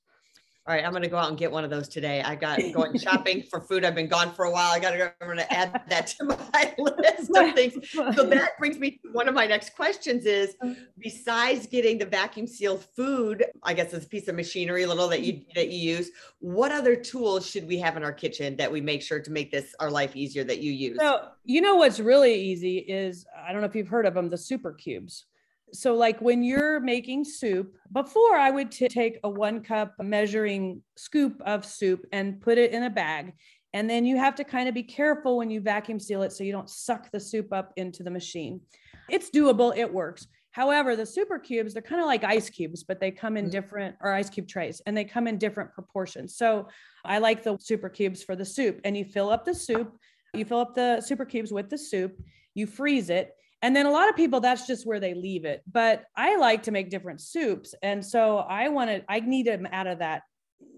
All 0.64 0.72
right, 0.72 0.84
I'm 0.84 0.92
going 0.92 1.02
to 1.02 1.08
go 1.08 1.16
out 1.16 1.28
and 1.28 1.36
get 1.36 1.50
one 1.50 1.64
of 1.64 1.70
those 1.70 1.88
today. 1.88 2.22
I 2.22 2.36
got 2.36 2.60
going 2.72 2.96
shopping 2.96 3.42
for 3.42 3.60
food. 3.68 3.84
I've 3.84 3.96
been 3.96 4.06
gone 4.06 4.32
for 4.32 4.44
a 4.44 4.50
while. 4.50 4.70
I 4.70 4.78
got 4.78 4.92
to 4.92 4.96
go. 4.96 5.10
I'm 5.20 5.26
going 5.26 5.38
to 5.38 5.52
add 5.52 5.82
that 5.88 6.06
to 6.18 6.24
my 6.24 6.74
list 6.78 7.30
of 7.34 7.54
things. 7.56 7.90
So 7.90 8.28
that 8.28 8.58
brings 8.60 8.78
me 8.78 8.92
to 8.92 9.10
one 9.10 9.26
of 9.26 9.34
my 9.34 9.44
next 9.48 9.74
questions 9.74 10.24
is 10.24 10.54
uh-huh. 10.62 10.74
besides 11.00 11.66
getting 11.66 11.98
the 11.98 12.06
vacuum 12.06 12.46
sealed 12.46 12.84
food, 12.94 13.44
I 13.64 13.74
guess 13.74 13.92
it's 13.92 14.06
a 14.06 14.08
piece 14.08 14.28
of 14.28 14.36
machinery, 14.36 14.84
a 14.84 14.88
little 14.88 15.08
that 15.08 15.22
you 15.22 15.40
that 15.56 15.70
you 15.70 15.96
use, 15.96 16.12
what 16.38 16.70
other 16.70 16.94
tools 16.94 17.44
should 17.44 17.66
we 17.66 17.78
have 17.78 17.96
in 17.96 18.04
our 18.04 18.12
kitchen 18.12 18.56
that 18.58 18.70
we 18.70 18.80
make 18.80 19.02
sure 19.02 19.18
to 19.18 19.32
make 19.32 19.50
this 19.50 19.74
our 19.80 19.90
life 19.90 20.14
easier 20.14 20.44
that 20.44 20.60
you 20.60 20.70
use? 20.70 20.96
So, 21.00 21.26
you 21.44 21.60
know 21.60 21.74
what's 21.74 21.98
really 21.98 22.40
easy 22.40 22.78
is 22.78 23.26
I 23.36 23.50
don't 23.50 23.62
know 23.62 23.66
if 23.66 23.74
you've 23.74 23.88
heard 23.88 24.06
of 24.06 24.14
them, 24.14 24.28
the 24.28 24.38
super 24.38 24.72
cubes. 24.72 25.24
So, 25.72 25.94
like 25.94 26.20
when 26.20 26.42
you're 26.42 26.80
making 26.80 27.24
soup, 27.24 27.74
before 27.92 28.36
I 28.36 28.50
would 28.50 28.70
t- 28.70 28.88
take 28.88 29.18
a 29.24 29.30
one 29.30 29.62
cup 29.62 29.94
measuring 30.00 30.82
scoop 30.96 31.40
of 31.46 31.64
soup 31.64 32.04
and 32.12 32.40
put 32.40 32.58
it 32.58 32.72
in 32.72 32.82
a 32.82 32.90
bag. 32.90 33.32
And 33.72 33.88
then 33.88 34.04
you 34.04 34.18
have 34.18 34.34
to 34.34 34.44
kind 34.44 34.68
of 34.68 34.74
be 34.74 34.82
careful 34.82 35.38
when 35.38 35.50
you 35.50 35.60
vacuum 35.62 35.98
seal 35.98 36.22
it 36.22 36.32
so 36.32 36.44
you 36.44 36.52
don't 36.52 36.68
suck 36.68 37.10
the 37.10 37.18
soup 37.20 37.52
up 37.54 37.72
into 37.76 38.02
the 38.02 38.10
machine. 38.10 38.60
It's 39.08 39.30
doable, 39.30 39.74
it 39.74 39.90
works. 39.90 40.26
However, 40.50 40.94
the 40.94 41.06
super 41.06 41.38
cubes, 41.38 41.72
they're 41.72 41.82
kind 41.82 42.02
of 42.02 42.06
like 42.06 42.22
ice 42.22 42.50
cubes, 42.50 42.84
but 42.84 43.00
they 43.00 43.10
come 43.10 43.38
in 43.38 43.46
Mhm. 43.46 43.50
different, 43.50 43.96
or 44.02 44.12
ice 44.12 44.28
cube 44.28 44.46
trays, 44.46 44.82
and 44.84 44.94
they 44.94 45.04
come 45.04 45.26
in 45.26 45.38
different 45.38 45.72
proportions. 45.72 46.36
So 46.36 46.68
I 47.02 47.18
like 47.18 47.42
the 47.42 47.56
super 47.58 47.88
cubes 47.88 48.22
for 48.22 48.36
the 48.36 48.44
soup. 48.44 48.78
And 48.84 48.94
you 48.94 49.06
fill 49.06 49.30
up 49.30 49.46
the 49.46 49.54
soup, 49.54 49.98
you 50.34 50.44
fill 50.44 50.58
up 50.60 50.74
the 50.74 51.00
super 51.00 51.24
cubes 51.24 51.50
with 51.50 51.70
the 51.70 51.78
soup, 51.78 52.14
you 52.52 52.66
freeze 52.66 53.08
it. 53.08 53.34
And 53.62 53.74
then 53.76 53.86
a 53.86 53.90
lot 53.90 54.08
of 54.08 54.16
people, 54.16 54.40
that's 54.40 54.66
just 54.66 54.84
where 54.86 54.98
they 55.00 55.14
leave 55.14 55.44
it. 55.44 55.62
But 55.70 56.04
I 56.16 56.36
like 56.36 56.64
to 56.64 56.72
make 56.72 56.90
different 56.90 57.20
soups. 57.20 57.74
And 57.82 58.04
so 58.04 58.38
I 58.38 58.68
wanted, 58.68 59.04
I 59.08 59.20
need 59.20 59.46
them 59.46 59.66
out 59.70 59.86
of 59.86 60.00
that 60.00 60.22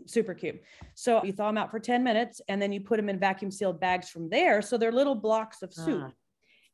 super 0.06 0.34
cube. 0.34 0.56
So 0.94 1.24
you 1.24 1.32
thaw 1.32 1.46
them 1.46 1.56
out 1.56 1.70
for 1.70 1.80
10 1.80 2.04
minutes 2.04 2.42
and 2.48 2.60
then 2.60 2.72
you 2.72 2.80
put 2.82 2.98
them 2.98 3.08
in 3.08 3.18
vacuum 3.18 3.50
sealed 3.50 3.80
bags 3.80 4.10
from 4.10 4.28
there. 4.28 4.60
So 4.60 4.76
they're 4.76 4.92
little 4.92 5.14
blocks 5.14 5.62
of 5.62 5.72
soup. 5.72 6.02
Ah. 6.04 6.12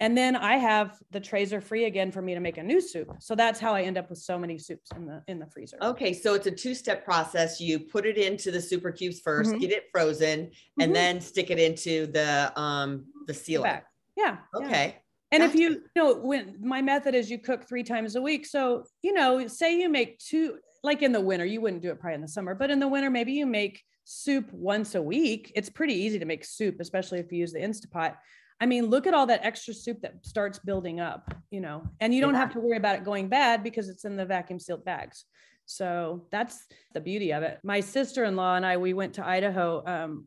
And 0.00 0.16
then 0.16 0.34
I 0.34 0.56
have 0.56 0.98
the 1.10 1.20
trays 1.20 1.52
are 1.52 1.60
free 1.60 1.84
again 1.84 2.10
for 2.10 2.22
me 2.22 2.32
to 2.34 2.40
make 2.40 2.56
a 2.56 2.62
new 2.62 2.80
soup. 2.80 3.12
So 3.20 3.34
that's 3.34 3.60
how 3.60 3.74
I 3.74 3.82
end 3.82 3.98
up 3.98 4.08
with 4.08 4.18
so 4.18 4.38
many 4.38 4.56
soups 4.56 4.90
in 4.96 5.04
the 5.04 5.22
in 5.28 5.38
the 5.38 5.46
freezer. 5.46 5.76
Okay, 5.82 6.14
so 6.14 6.32
it's 6.32 6.46
a 6.46 6.50
two-step 6.50 7.04
process. 7.04 7.60
You 7.60 7.78
put 7.80 8.06
it 8.06 8.16
into 8.16 8.50
the 8.50 8.62
super 8.62 8.90
cubes 8.92 9.20
1st 9.20 9.52
Mhm. 9.52 9.60
get 9.60 9.70
it 9.72 9.84
frozen, 9.92 10.50
and 10.80 10.90
Mhm. 10.90 10.94
then 10.94 11.20
stick 11.20 11.50
it 11.50 11.58
into 11.60 12.06
the 12.06 12.50
um 12.58 13.12
the 13.26 13.34
sealer. 13.34 13.82
Yeah. 14.16 14.38
yeah. 14.58 14.92
And 15.32 15.42
if 15.42 15.54
you, 15.54 15.70
you 15.70 15.80
know, 15.94 16.14
when 16.14 16.56
my 16.60 16.82
method 16.82 17.14
is 17.14 17.30
you 17.30 17.38
cook 17.38 17.68
three 17.68 17.84
times 17.84 18.16
a 18.16 18.22
week. 18.22 18.46
So, 18.46 18.84
you 19.02 19.12
know, 19.12 19.46
say 19.46 19.78
you 19.78 19.88
make 19.88 20.18
two, 20.18 20.58
like 20.82 21.02
in 21.02 21.12
the 21.12 21.20
winter, 21.20 21.44
you 21.44 21.60
wouldn't 21.60 21.82
do 21.82 21.90
it 21.90 22.00
probably 22.00 22.16
in 22.16 22.20
the 22.20 22.28
summer, 22.28 22.54
but 22.54 22.70
in 22.70 22.80
the 22.80 22.88
winter, 22.88 23.10
maybe 23.10 23.32
you 23.32 23.46
make 23.46 23.82
soup 24.04 24.52
once 24.52 24.94
a 24.94 25.02
week. 25.02 25.52
It's 25.54 25.70
pretty 25.70 25.94
easy 25.94 26.18
to 26.18 26.25
make 26.25 26.44
soup, 26.44 26.76
especially 26.80 27.20
if 27.20 27.30
you 27.30 27.38
use 27.38 27.52
the 27.52 27.60
Instapot. 27.60 28.16
I 28.60 28.66
mean, 28.66 28.87
look 28.87 29.06
at 29.06 29.14
all 29.14 29.26
that 29.26 29.44
extra 29.44 29.72
soup 29.72 30.02
that 30.02 30.26
starts 30.26 30.58
building 30.58 31.00
up, 31.00 31.32
you 31.50 31.60
know, 31.60 31.82
and 32.00 32.12
you 32.12 32.20
don't 32.20 32.34
have 32.34 32.52
to 32.52 32.60
worry 32.60 32.76
about 32.76 32.96
it 32.96 33.04
going 33.04 33.28
bad 33.28 33.62
because 33.62 33.88
it's 33.88 34.04
in 34.04 34.16
the 34.16 34.26
vacuum 34.26 34.58
sealed 34.58 34.84
bags. 34.84 35.25
So 35.64 36.26
that's 36.32 36.66
the 36.92 37.00
beauty 37.00 37.32
of 37.32 37.42
it. 37.42 37.58
My 37.62 37.80
sister 37.80 38.25
in 38.25 38.37
law 38.37 38.56
and 38.56 38.66
I, 38.66 38.76
we 38.76 38.92
went 38.92 39.14
to 39.14 39.26
Idaho 39.26 39.82
um, 39.87 40.26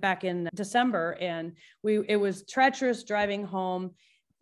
back 0.00 0.24
in 0.24 0.50
December 0.54 1.16
and 1.20 1.52
we, 1.82 2.04
it 2.06 2.16
was 2.16 2.44
treacherous 2.44 3.04
driving 3.04 3.44
home 3.44 3.92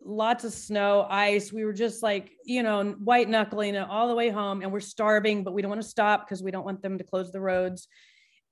lots 0.03 0.43
of 0.43 0.53
snow, 0.53 1.05
ice. 1.09 1.51
We 1.51 1.65
were 1.65 1.73
just 1.73 2.01
like, 2.01 2.31
you 2.45 2.63
know, 2.63 2.95
white 3.03 3.29
knuckling 3.29 3.75
it 3.75 3.87
all 3.89 4.07
the 4.07 4.15
way 4.15 4.29
home 4.29 4.61
and 4.61 4.71
we're 4.71 4.79
starving, 4.79 5.43
but 5.43 5.53
we 5.53 5.61
don't 5.61 5.69
want 5.69 5.81
to 5.81 5.87
stop 5.87 6.25
because 6.25 6.41
we 6.41 6.51
don't 6.51 6.65
want 6.65 6.81
them 6.81 6.97
to 6.97 7.03
close 7.03 7.31
the 7.31 7.41
roads. 7.41 7.87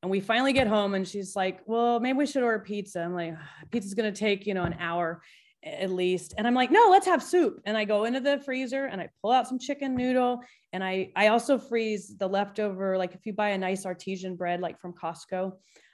And 0.03 0.11
we 0.11 0.19
finally 0.19 0.53
get 0.53 0.67
home 0.67 0.93
and 0.93 1.07
she's 1.07 1.35
like, 1.35 1.61
well, 1.65 1.99
maybe 1.99 2.17
we 2.17 2.25
should 2.27 2.43
order 2.43 2.59
pizza. 2.59 3.01
I'm 3.01 3.15
like, 3.15 3.33
ah, 3.35 3.49
pizza's 3.71 3.93
going 3.93 4.13
to 4.13 4.19
take, 4.19 4.45
you 4.45 4.53
know, 4.53 4.63
an 4.63 4.75
hour. 4.79 5.21
at 5.63 5.91
least. 5.91 6.33
And 6.37 6.47
I'm 6.47 6.53
like, 6.53 6.71
no, 6.71 6.87
let's 6.89 7.05
have 7.07 7.23
soup. 7.23 7.61
And 7.65 7.77
I 7.77 7.85
go 7.85 8.05
into 8.05 8.19
the 8.19 8.39
freezer 8.39 8.85
and 8.85 9.01
I 9.01 9.09
pull 9.21 9.31
out 9.31 9.47
some 9.47 9.59
chicken 9.59 9.95
noodle. 9.95 10.41
And 10.73 10.83
I, 10.83 11.11
I 11.15 11.27
also 11.27 11.57
freeze 11.57 12.15
the 12.17 12.27
leftover, 12.27 12.97
like 12.97 13.13
if 13.13 13.25
you 13.25 13.33
buy 13.33 13.49
a 13.49 13.57
nice 13.57 13.85
artesian 13.85 14.35
bread, 14.35 14.61
like 14.61 14.79
from 14.79 14.93
Costco, 14.93 15.53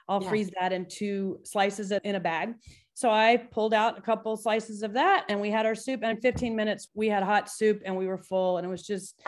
I'll 0.10 0.22
yeah. 0.22 0.30
freeze 0.30 0.52
that 0.60 0.74
in 0.74 0.86
two 0.90 1.40
slices 1.44 1.92
in 1.92 2.16
a 2.16 2.20
bag. 2.20 2.56
So 2.94 3.10
I 3.10 3.38
pulled 3.38 3.74
out 3.74 3.98
a 3.98 4.02
couple 4.02 4.36
slices 4.38 4.84
of 4.84 4.94
that 4.94 5.26
and 5.30 5.42
we 5.42 5.50
had 5.50 5.66
our 5.66 5.76
soup. 5.76 6.02
And 6.04 6.12
in 6.12 6.22
15 6.22 6.56
minutes, 6.56 6.90
we 6.94 7.08
had 7.10 7.24
hot 7.24 7.50
soup 7.50 7.82
and 7.86 7.98
we 7.98 8.08
were 8.08 8.20
full. 8.20 8.58
And 8.58 8.66
it 8.68 8.70
was 8.70 8.86
just, 8.86 9.20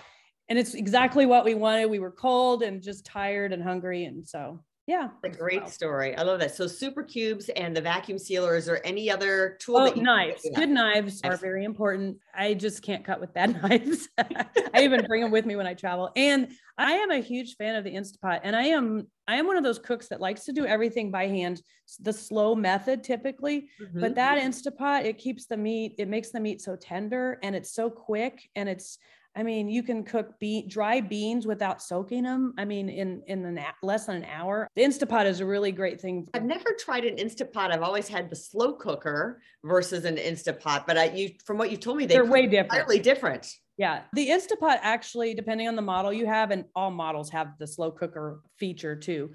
and 0.49 0.59
it's 0.59 0.75
exactly 0.75 1.25
what 1.25 1.45
we 1.45 1.55
wanted. 1.55 1.87
We 1.87 1.99
were 1.99 2.11
cold 2.11 2.61
and 2.61 2.81
just 2.81 3.05
tired 3.05 3.53
and 3.53 3.63
hungry. 3.63 4.05
And 4.05 4.27
so 4.27 4.63
yeah. 4.87 5.09
A 5.23 5.29
great 5.29 5.67
story. 5.67 6.15
I 6.15 6.21
love 6.21 6.39
that. 6.41 6.53
So 6.53 6.67
super 6.67 7.01
cubes 7.01 7.49
and 7.49 7.75
the 7.75 7.81
vacuum 7.81 8.19
sealer. 8.19 8.55
Is 8.55 8.67
there 8.67 8.85
any 8.85 9.09
other 9.09 9.57
tool? 9.59 9.77
Oh, 9.77 9.91
knives. 9.99 10.47
Good 10.53 10.69
knives 10.69 11.21
are 11.23 11.37
very 11.37 11.65
important. 11.65 12.17
I 12.35 12.53
just 12.53 12.83
can't 12.83 13.03
cut 13.03 13.19
with 13.19 13.33
bad 13.33 13.59
knives. 13.63 14.09
I 14.17 14.83
even 14.83 15.03
bring 15.05 15.21
them 15.21 15.31
with 15.31 15.47
me 15.47 15.55
when 15.55 15.65
I 15.65 15.73
travel. 15.73 16.11
And 16.15 16.49
I 16.77 16.93
am 16.93 17.09
a 17.09 17.17
huge 17.17 17.55
fan 17.55 17.75
of 17.75 17.83
the 17.83 17.95
Instapot. 17.95 18.41
And 18.43 18.55
I 18.55 18.65
am 18.65 19.07
I 19.27 19.37
am 19.37 19.47
one 19.47 19.57
of 19.57 19.63
those 19.63 19.79
cooks 19.79 20.07
that 20.09 20.21
likes 20.21 20.45
to 20.45 20.51
do 20.51 20.67
everything 20.67 21.09
by 21.09 21.25
hand, 21.25 21.63
the 21.99 22.13
slow 22.13 22.53
method 22.53 23.03
typically. 23.03 23.69
Mm-hmm. 23.81 24.01
But 24.01 24.13
that 24.15 24.37
Instapot, 24.37 25.05
it 25.05 25.17
keeps 25.17 25.47
the 25.47 25.57
meat, 25.57 25.95
it 25.97 26.07
makes 26.07 26.29
the 26.29 26.39
meat 26.39 26.61
so 26.61 26.75
tender 26.75 27.39
and 27.41 27.55
it's 27.55 27.73
so 27.73 27.89
quick 27.89 28.47
and 28.55 28.69
it's 28.69 28.99
I 29.37 29.43
mean, 29.43 29.67
you 29.67 29.83
can 29.83 30.03
cook 30.03 30.39
be- 30.39 30.65
dry 30.67 31.01
beans 31.01 31.45
without 31.45 31.81
soaking 31.81 32.23
them. 32.23 32.53
I 32.57 32.63
mean, 32.63 32.87
in 32.87 33.21
in 33.27 33.45
an 33.45 33.59
less 33.83 34.05
than 34.05 34.17
an 34.17 34.25
hour. 34.25 34.69
The 34.75 34.83
Instapot 34.83 35.25
is 35.25 35.41
a 35.41 35.45
really 35.45 35.73
great 35.73 35.99
thing. 35.99 36.27
I've 36.33 36.45
never 36.45 36.71
tried 36.79 37.03
an 37.03 37.17
Instapot. 37.17 37.71
I've 37.71 37.81
always 37.81 38.07
had 38.07 38.29
the 38.29 38.35
slow 38.35 38.73
cooker 38.73 39.41
versus 39.63 40.05
an 40.05 40.15
Instapot. 40.15 40.85
But 40.87 40.97
I, 40.97 41.05
you, 41.11 41.31
from 41.45 41.57
what 41.57 41.69
you 41.69 41.77
told 41.77 41.97
me, 41.97 42.05
they 42.05 42.17
are 42.17 42.25
way 42.25 42.47
different. 42.47 42.73
Entirely 42.73 42.99
different. 42.99 43.53
Yeah, 43.77 44.03
the 44.13 44.29
Instapot 44.29 44.79
actually, 44.81 45.33
depending 45.33 45.67
on 45.67 45.75
the 45.75 45.81
model 45.81 46.13
you 46.13 46.25
have, 46.27 46.51
and 46.51 46.63
all 46.73 46.91
models 46.91 47.29
have 47.31 47.57
the 47.59 47.67
slow 47.67 47.91
cooker 47.91 48.39
feature 48.57 48.95
too, 48.95 49.31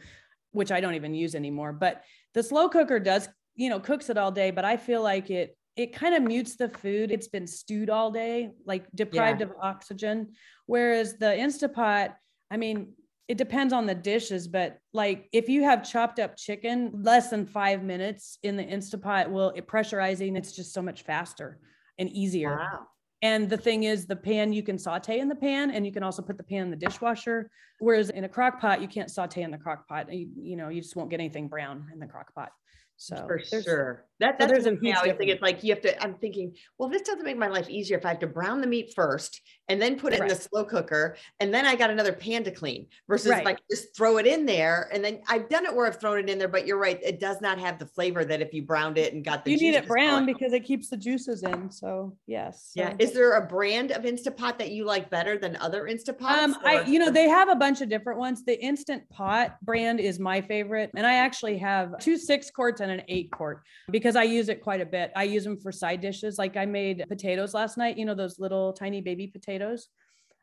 which 0.52 0.72
I 0.72 0.80
don't 0.80 0.94
even 0.94 1.14
use 1.14 1.34
anymore. 1.34 1.74
But 1.74 2.02
the 2.32 2.42
slow 2.42 2.70
cooker 2.70 2.98
does, 2.98 3.28
you 3.54 3.68
know, 3.68 3.80
cooks 3.80 4.08
it 4.08 4.16
all 4.16 4.32
day. 4.32 4.50
But 4.50 4.64
I 4.64 4.78
feel 4.78 5.02
like 5.02 5.28
it 5.28 5.58
it 5.76 5.94
kind 5.94 6.14
of 6.14 6.22
mutes 6.22 6.56
the 6.56 6.68
food. 6.68 7.10
It's 7.10 7.28
been 7.28 7.46
stewed 7.46 7.90
all 7.90 8.10
day, 8.10 8.50
like 8.66 8.84
deprived 8.94 9.40
yeah. 9.40 9.46
of 9.46 9.52
oxygen. 9.60 10.32
Whereas 10.66 11.16
the 11.16 11.26
Instapot, 11.26 12.14
I 12.50 12.56
mean, 12.56 12.92
it 13.28 13.38
depends 13.38 13.72
on 13.72 13.86
the 13.86 13.94
dishes, 13.94 14.48
but 14.48 14.78
like 14.92 15.28
if 15.32 15.48
you 15.48 15.62
have 15.62 15.88
chopped 15.88 16.18
up 16.18 16.36
chicken, 16.36 16.90
less 17.02 17.30
than 17.30 17.46
five 17.46 17.84
minutes 17.84 18.38
in 18.42 18.56
the 18.56 18.64
Instapot 18.64 19.30
will 19.30 19.50
it 19.50 19.68
pressurizing, 19.68 20.36
it's 20.36 20.52
just 20.52 20.74
so 20.74 20.82
much 20.82 21.02
faster 21.02 21.60
and 21.98 22.10
easier. 22.10 22.56
Wow. 22.56 22.86
And 23.22 23.48
the 23.48 23.56
thing 23.56 23.84
is, 23.84 24.06
the 24.06 24.16
pan 24.16 24.52
you 24.52 24.62
can 24.62 24.78
saute 24.78 25.20
in 25.20 25.28
the 25.28 25.34
pan, 25.34 25.70
and 25.70 25.84
you 25.84 25.92
can 25.92 26.02
also 26.02 26.22
put 26.22 26.38
the 26.38 26.42
pan 26.42 26.62
in 26.62 26.70
the 26.70 26.76
dishwasher. 26.76 27.50
Whereas 27.78 28.10
in 28.10 28.24
a 28.24 28.28
crock 28.28 28.60
pot, 28.60 28.80
you 28.80 28.88
can't 28.88 29.10
saute 29.10 29.42
in 29.42 29.50
the 29.50 29.58
crock 29.58 29.86
pot. 29.86 30.12
You, 30.12 30.28
you 30.36 30.56
know, 30.56 30.68
you 30.70 30.80
just 30.80 30.96
won't 30.96 31.10
get 31.10 31.20
anything 31.20 31.46
brown 31.46 31.88
in 31.92 32.00
the 32.00 32.06
crock 32.06 32.34
pot. 32.34 32.50
So 32.96 33.26
for 33.26 33.38
sure. 33.38 34.06
That, 34.20 34.38
that's 34.38 34.50
so 34.50 34.54
there's 34.54 34.66
a 34.66 34.88
I 34.90 34.98
always 34.98 35.14
think 35.14 35.30
it's 35.30 35.42
like 35.42 35.64
you 35.64 35.72
have 35.74 35.82
to, 35.82 36.02
I'm 36.02 36.14
thinking, 36.14 36.54
well, 36.78 36.88
this 36.88 37.02
doesn't 37.02 37.24
make 37.24 37.38
my 37.38 37.48
life 37.48 37.68
easier 37.68 37.98
if 37.98 38.04
I 38.04 38.10
have 38.10 38.18
to 38.20 38.26
brown 38.26 38.60
the 38.60 38.66
meat 38.66 38.92
first 38.94 39.40
and 39.68 39.80
then 39.80 39.98
put 39.98 40.12
it 40.12 40.20
right. 40.20 40.30
in 40.30 40.36
the 40.36 40.40
slow 40.40 40.64
cooker. 40.64 41.16
And 41.38 41.54
then 41.54 41.64
I 41.64 41.76
got 41.76 41.90
another 41.90 42.12
pan 42.12 42.42
to 42.44 42.50
clean 42.50 42.86
versus 43.08 43.30
right. 43.30 43.44
like 43.44 43.60
just 43.70 43.96
throw 43.96 44.18
it 44.18 44.26
in 44.26 44.44
there. 44.44 44.90
And 44.92 45.04
then 45.04 45.20
I've 45.28 45.48
done 45.48 45.64
it 45.64 45.74
where 45.74 45.86
I've 45.86 46.00
thrown 46.00 46.18
it 46.18 46.28
in 46.28 46.38
there, 46.38 46.48
but 46.48 46.66
you're 46.66 46.76
right. 46.76 46.98
It 47.02 47.20
does 47.20 47.40
not 47.40 47.58
have 47.58 47.78
the 47.78 47.86
flavor 47.86 48.24
that 48.24 48.42
if 48.42 48.52
you 48.52 48.62
browned 48.62 48.98
it 48.98 49.14
and 49.14 49.24
got 49.24 49.44
the 49.44 49.52
You 49.52 49.58
need 49.58 49.74
it 49.74 49.86
brown 49.86 50.26
because 50.26 50.52
it 50.52 50.64
keeps 50.64 50.90
the 50.90 50.96
juices 50.96 51.42
in. 51.44 51.70
So 51.70 52.16
yes. 52.26 52.72
So. 52.74 52.82
Yeah. 52.82 52.94
Is 52.98 53.12
there 53.12 53.34
a 53.34 53.46
brand 53.46 53.92
of 53.92 54.02
Instapot 54.02 54.58
that 54.58 54.70
you 54.72 54.84
like 54.84 55.08
better 55.08 55.38
than 55.38 55.56
other 55.56 55.84
Instapots? 55.84 56.42
Um, 56.42 56.56
I, 56.64 56.82
you 56.82 56.98
know, 56.98 57.10
they 57.10 57.28
have 57.28 57.48
a 57.48 57.54
bunch 57.54 57.80
of 57.80 57.88
different 57.88 58.18
ones. 58.18 58.44
The 58.44 58.60
Instant 58.60 59.08
Pot 59.08 59.56
brand 59.62 60.00
is 60.00 60.18
my 60.18 60.40
favorite. 60.40 60.90
And 60.96 61.06
I 61.06 61.14
actually 61.14 61.58
have 61.58 61.98
two 62.00 62.18
six 62.18 62.50
quarts 62.50 62.80
and 62.80 62.90
an 62.90 63.02
eight 63.08 63.30
quart 63.30 63.62
because 63.90 64.09
I 64.16 64.24
use 64.24 64.48
it 64.48 64.62
quite 64.62 64.80
a 64.80 64.86
bit. 64.86 65.12
I 65.16 65.24
use 65.24 65.44
them 65.44 65.58
for 65.58 65.72
side 65.72 66.00
dishes. 66.00 66.38
Like 66.38 66.56
I 66.56 66.66
made 66.66 67.04
potatoes 67.08 67.54
last 67.54 67.76
night, 67.76 67.98
you 67.98 68.04
know, 68.04 68.14
those 68.14 68.38
little 68.38 68.72
tiny 68.72 69.00
baby 69.00 69.26
potatoes 69.26 69.88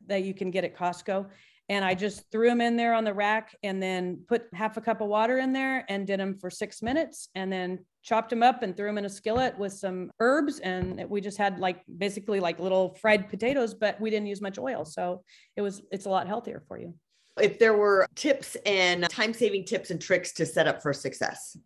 that 0.07 0.23
you 0.23 0.33
can 0.33 0.51
get 0.51 0.63
at 0.63 0.75
Costco. 0.75 1.27
And 1.69 1.83
I 1.83 1.95
just 1.95 2.31
threw 2.31 2.47
them 2.47 2.61
in 2.61 2.77
there 2.77 2.93
on 2.93 3.03
the 3.03 3.13
rack 3.13 3.53
and 3.61 3.83
then 3.83 4.21
put 4.27 4.43
half 4.53 4.77
a 4.77 4.81
cup 4.81 5.01
of 5.01 5.09
water 5.09 5.37
in 5.39 5.51
there 5.51 5.85
and 5.89 6.07
did 6.07 6.19
them 6.19 6.37
for 6.39 6.49
six 6.49 6.81
minutes 6.81 7.27
and 7.35 7.51
then 7.51 7.79
chopped 8.03 8.29
them 8.29 8.41
up 8.41 8.63
and 8.63 8.77
threw 8.77 8.87
them 8.87 8.97
in 8.97 9.03
a 9.03 9.09
skillet 9.09 9.57
with 9.59 9.73
some 9.73 10.09
herbs. 10.21 10.59
And 10.59 11.03
we 11.09 11.19
just 11.19 11.37
had 11.37 11.59
like 11.59 11.81
basically 11.97 12.39
like 12.39 12.59
little 12.59 12.95
fried 13.01 13.27
potatoes, 13.27 13.73
but 13.73 13.99
we 13.99 14.09
didn't 14.09 14.27
use 14.27 14.41
much 14.41 14.57
oil. 14.57 14.85
So 14.85 15.23
it 15.57 15.61
was, 15.61 15.81
it's 15.91 16.05
a 16.05 16.09
lot 16.09 16.27
healthier 16.27 16.63
for 16.69 16.79
you. 16.79 16.93
If 17.37 17.59
there 17.59 17.75
were 17.75 18.07
tips 18.15 18.55
and 18.65 19.07
time 19.09 19.33
saving 19.33 19.65
tips 19.65 19.91
and 19.91 20.01
tricks 20.01 20.31
to 20.33 20.45
set 20.45 20.67
up 20.67 20.81
for 20.81 20.93
success. 20.93 21.57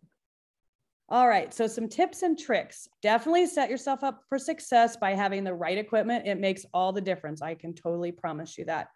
All 1.12 1.28
right. 1.28 1.52
So, 1.52 1.66
some 1.66 1.90
tips 1.90 2.22
and 2.22 2.38
tricks. 2.38 2.88
Definitely 3.02 3.46
set 3.46 3.68
yourself 3.68 4.02
up 4.02 4.22
for 4.30 4.38
success 4.38 4.96
by 4.96 5.10
having 5.10 5.44
the 5.44 5.52
right 5.52 5.76
equipment. 5.76 6.26
It 6.26 6.40
makes 6.40 6.64
all 6.72 6.90
the 6.90 7.02
difference. 7.02 7.42
I 7.42 7.54
can 7.54 7.74
totally 7.74 8.12
promise 8.12 8.56
you 8.56 8.64
that. 8.64 8.88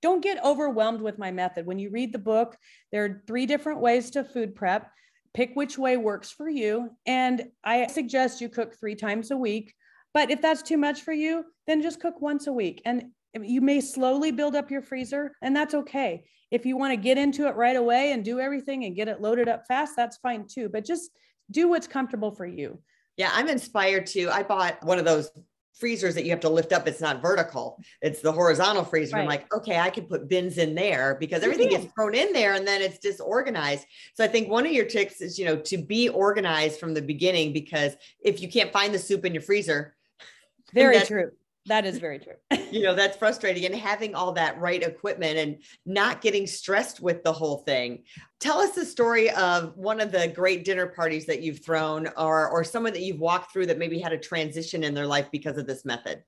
Don't 0.00 0.22
get 0.22 0.44
overwhelmed 0.44 1.00
with 1.02 1.18
my 1.18 1.32
method. 1.32 1.66
When 1.66 1.80
you 1.80 1.90
read 1.90 2.12
the 2.12 2.18
book, 2.20 2.56
there 2.92 3.04
are 3.04 3.22
three 3.26 3.44
different 3.44 3.80
ways 3.80 4.10
to 4.10 4.22
food 4.22 4.54
prep. 4.54 4.88
Pick 5.34 5.50
which 5.54 5.76
way 5.76 5.96
works 5.96 6.30
for 6.30 6.48
you. 6.48 6.90
And 7.06 7.48
I 7.64 7.88
suggest 7.88 8.40
you 8.40 8.48
cook 8.48 8.78
three 8.78 8.94
times 8.94 9.32
a 9.32 9.36
week. 9.36 9.74
But 10.12 10.30
if 10.30 10.40
that's 10.40 10.62
too 10.62 10.76
much 10.76 11.02
for 11.02 11.12
you, 11.12 11.44
then 11.66 11.82
just 11.82 11.98
cook 11.98 12.20
once 12.20 12.46
a 12.46 12.52
week. 12.52 12.82
And 12.84 13.06
you 13.42 13.60
may 13.60 13.80
slowly 13.80 14.30
build 14.30 14.54
up 14.54 14.70
your 14.70 14.82
freezer, 14.82 15.32
and 15.42 15.56
that's 15.56 15.74
okay. 15.74 16.22
If 16.52 16.64
you 16.66 16.76
want 16.76 16.92
to 16.92 16.96
get 16.96 17.18
into 17.18 17.48
it 17.48 17.56
right 17.56 17.74
away 17.74 18.12
and 18.12 18.24
do 18.24 18.38
everything 18.38 18.84
and 18.84 18.94
get 18.94 19.08
it 19.08 19.20
loaded 19.20 19.48
up 19.48 19.66
fast, 19.66 19.94
that's 19.96 20.18
fine 20.18 20.46
too. 20.46 20.68
But 20.68 20.84
just 20.84 21.10
do 21.50 21.68
what's 21.68 21.86
comfortable 21.86 22.30
for 22.30 22.46
you. 22.46 22.78
Yeah, 23.16 23.30
I'm 23.32 23.48
inspired 23.48 24.06
to. 24.08 24.28
I 24.30 24.42
bought 24.42 24.82
one 24.84 24.98
of 24.98 25.04
those 25.04 25.30
freezers 25.74 26.14
that 26.14 26.24
you 26.24 26.30
have 26.30 26.40
to 26.40 26.48
lift 26.48 26.72
up. 26.72 26.86
It's 26.86 27.00
not 27.00 27.20
vertical, 27.20 27.78
it's 28.00 28.20
the 28.20 28.32
horizontal 28.32 28.84
freezer. 28.84 29.16
Right. 29.16 29.22
I'm 29.22 29.28
like, 29.28 29.52
okay, 29.52 29.78
I 29.78 29.90
can 29.90 30.06
put 30.06 30.28
bins 30.28 30.58
in 30.58 30.74
there 30.74 31.16
because 31.18 31.42
everything 31.42 31.68
gets 31.68 31.92
thrown 31.94 32.14
in 32.14 32.32
there 32.32 32.54
and 32.54 32.66
then 32.66 32.80
it's 32.80 32.98
disorganized. 32.98 33.84
So 34.14 34.24
I 34.24 34.28
think 34.28 34.48
one 34.48 34.66
of 34.66 34.72
your 34.72 34.86
tricks 34.86 35.20
is, 35.20 35.38
you 35.38 35.44
know, 35.44 35.56
to 35.56 35.78
be 35.78 36.08
organized 36.08 36.78
from 36.78 36.94
the 36.94 37.02
beginning 37.02 37.52
because 37.52 37.96
if 38.20 38.40
you 38.40 38.48
can't 38.48 38.72
find 38.72 38.94
the 38.94 38.98
soup 38.98 39.24
in 39.24 39.34
your 39.34 39.42
freezer, 39.42 39.94
very 40.72 41.00
true. 41.00 41.30
That 41.66 41.86
is 41.86 41.98
very 41.98 42.18
true. 42.18 42.34
you 42.70 42.82
know, 42.82 42.94
that's 42.94 43.16
frustrating. 43.16 43.64
And 43.64 43.74
having 43.74 44.14
all 44.14 44.32
that 44.32 44.60
right 44.60 44.82
equipment 44.82 45.38
and 45.38 45.62
not 45.86 46.20
getting 46.20 46.46
stressed 46.46 47.00
with 47.00 47.22
the 47.22 47.32
whole 47.32 47.58
thing. 47.58 48.04
Tell 48.38 48.58
us 48.58 48.74
the 48.74 48.84
story 48.84 49.30
of 49.30 49.74
one 49.76 50.00
of 50.00 50.12
the 50.12 50.28
great 50.28 50.64
dinner 50.64 50.86
parties 50.86 51.24
that 51.26 51.40
you've 51.40 51.64
thrown 51.64 52.08
or 52.18 52.50
or 52.50 52.64
someone 52.64 52.92
that 52.92 53.02
you've 53.02 53.20
walked 53.20 53.52
through 53.52 53.66
that 53.66 53.78
maybe 53.78 53.98
had 53.98 54.12
a 54.12 54.18
transition 54.18 54.84
in 54.84 54.92
their 54.92 55.06
life 55.06 55.28
because 55.32 55.56
of 55.56 55.66
this 55.66 55.84
method. 55.84 56.22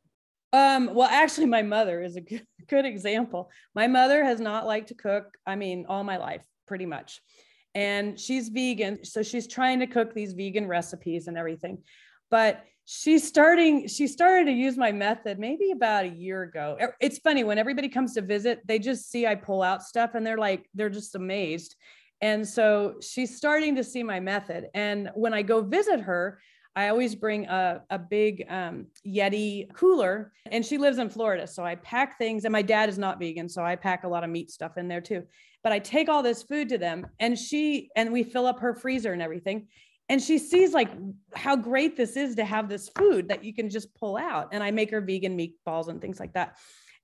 Um, 0.52 0.94
well, 0.94 1.08
actually, 1.10 1.46
my 1.46 1.62
mother 1.62 2.02
is 2.02 2.16
a 2.16 2.20
good, 2.20 2.46
good 2.68 2.86
example. 2.86 3.50
My 3.74 3.86
mother 3.86 4.24
has 4.24 4.40
not 4.40 4.66
liked 4.66 4.88
to 4.88 4.94
cook, 4.94 5.36
I 5.46 5.56
mean, 5.56 5.86
all 5.88 6.04
my 6.04 6.16
life, 6.16 6.44
pretty 6.66 6.86
much. 6.86 7.20
And 7.74 8.18
she's 8.18 8.48
vegan. 8.48 9.04
So 9.04 9.22
she's 9.22 9.46
trying 9.46 9.80
to 9.80 9.86
cook 9.86 10.14
these 10.14 10.32
vegan 10.32 10.66
recipes 10.66 11.28
and 11.28 11.36
everything. 11.36 11.82
But 12.30 12.64
she's 12.88 13.26
starting 13.26 13.88
she 13.88 14.06
started 14.06 14.44
to 14.44 14.52
use 14.52 14.76
my 14.76 14.92
method 14.92 15.40
maybe 15.40 15.72
about 15.72 16.04
a 16.04 16.08
year 16.08 16.44
ago. 16.44 16.78
It's 17.00 17.18
funny 17.18 17.42
when 17.42 17.58
everybody 17.58 17.88
comes 17.88 18.14
to 18.14 18.22
visit 18.22 18.60
they 18.64 18.78
just 18.78 19.10
see 19.10 19.26
i 19.26 19.34
pull 19.34 19.62
out 19.62 19.82
stuff 19.82 20.14
and 20.14 20.24
they're 20.24 20.38
like 20.38 20.66
they're 20.72 20.88
just 20.88 21.16
amazed. 21.16 21.74
And 22.22 22.48
so 22.48 22.94
she's 23.02 23.36
starting 23.36 23.74
to 23.76 23.84
see 23.84 24.02
my 24.02 24.20
method. 24.20 24.68
And 24.72 25.10
when 25.14 25.34
i 25.34 25.42
go 25.42 25.62
visit 25.62 26.00
her 26.00 26.38
i 26.76 26.88
always 26.88 27.16
bring 27.16 27.46
a, 27.46 27.82
a 27.90 27.98
big 27.98 28.44
um, 28.48 28.86
yeti 29.04 29.72
cooler 29.74 30.32
and 30.52 30.64
she 30.64 30.78
lives 30.78 30.98
in 30.98 31.10
florida. 31.10 31.48
So 31.48 31.64
i 31.64 31.74
pack 31.74 32.18
things 32.18 32.44
and 32.44 32.52
my 32.52 32.62
dad 32.62 32.88
is 32.88 32.98
not 32.98 33.18
vegan 33.18 33.48
so 33.48 33.64
i 33.64 33.74
pack 33.74 34.04
a 34.04 34.08
lot 34.08 34.22
of 34.22 34.30
meat 34.30 34.52
stuff 34.52 34.78
in 34.78 34.86
there 34.86 35.00
too. 35.00 35.24
But 35.64 35.72
i 35.72 35.80
take 35.80 36.08
all 36.08 36.22
this 36.22 36.44
food 36.44 36.68
to 36.68 36.78
them 36.78 37.08
and 37.18 37.36
she 37.36 37.90
and 37.96 38.12
we 38.12 38.22
fill 38.22 38.46
up 38.46 38.60
her 38.60 38.74
freezer 38.76 39.12
and 39.12 39.22
everything 39.22 39.66
and 40.08 40.22
she 40.22 40.38
sees 40.38 40.72
like 40.72 40.90
how 41.34 41.56
great 41.56 41.96
this 41.96 42.16
is 42.16 42.36
to 42.36 42.44
have 42.44 42.68
this 42.68 42.88
food 42.90 43.28
that 43.28 43.42
you 43.44 43.52
can 43.52 43.68
just 43.68 43.94
pull 43.94 44.16
out. 44.16 44.48
And 44.52 44.62
i 44.62 44.70
make 44.70 44.90
her 44.90 45.00
vegan 45.00 45.36
meatballs 45.36 45.88
and 45.88 46.00
things 46.00 46.20
like 46.20 46.32
that. 46.34 46.56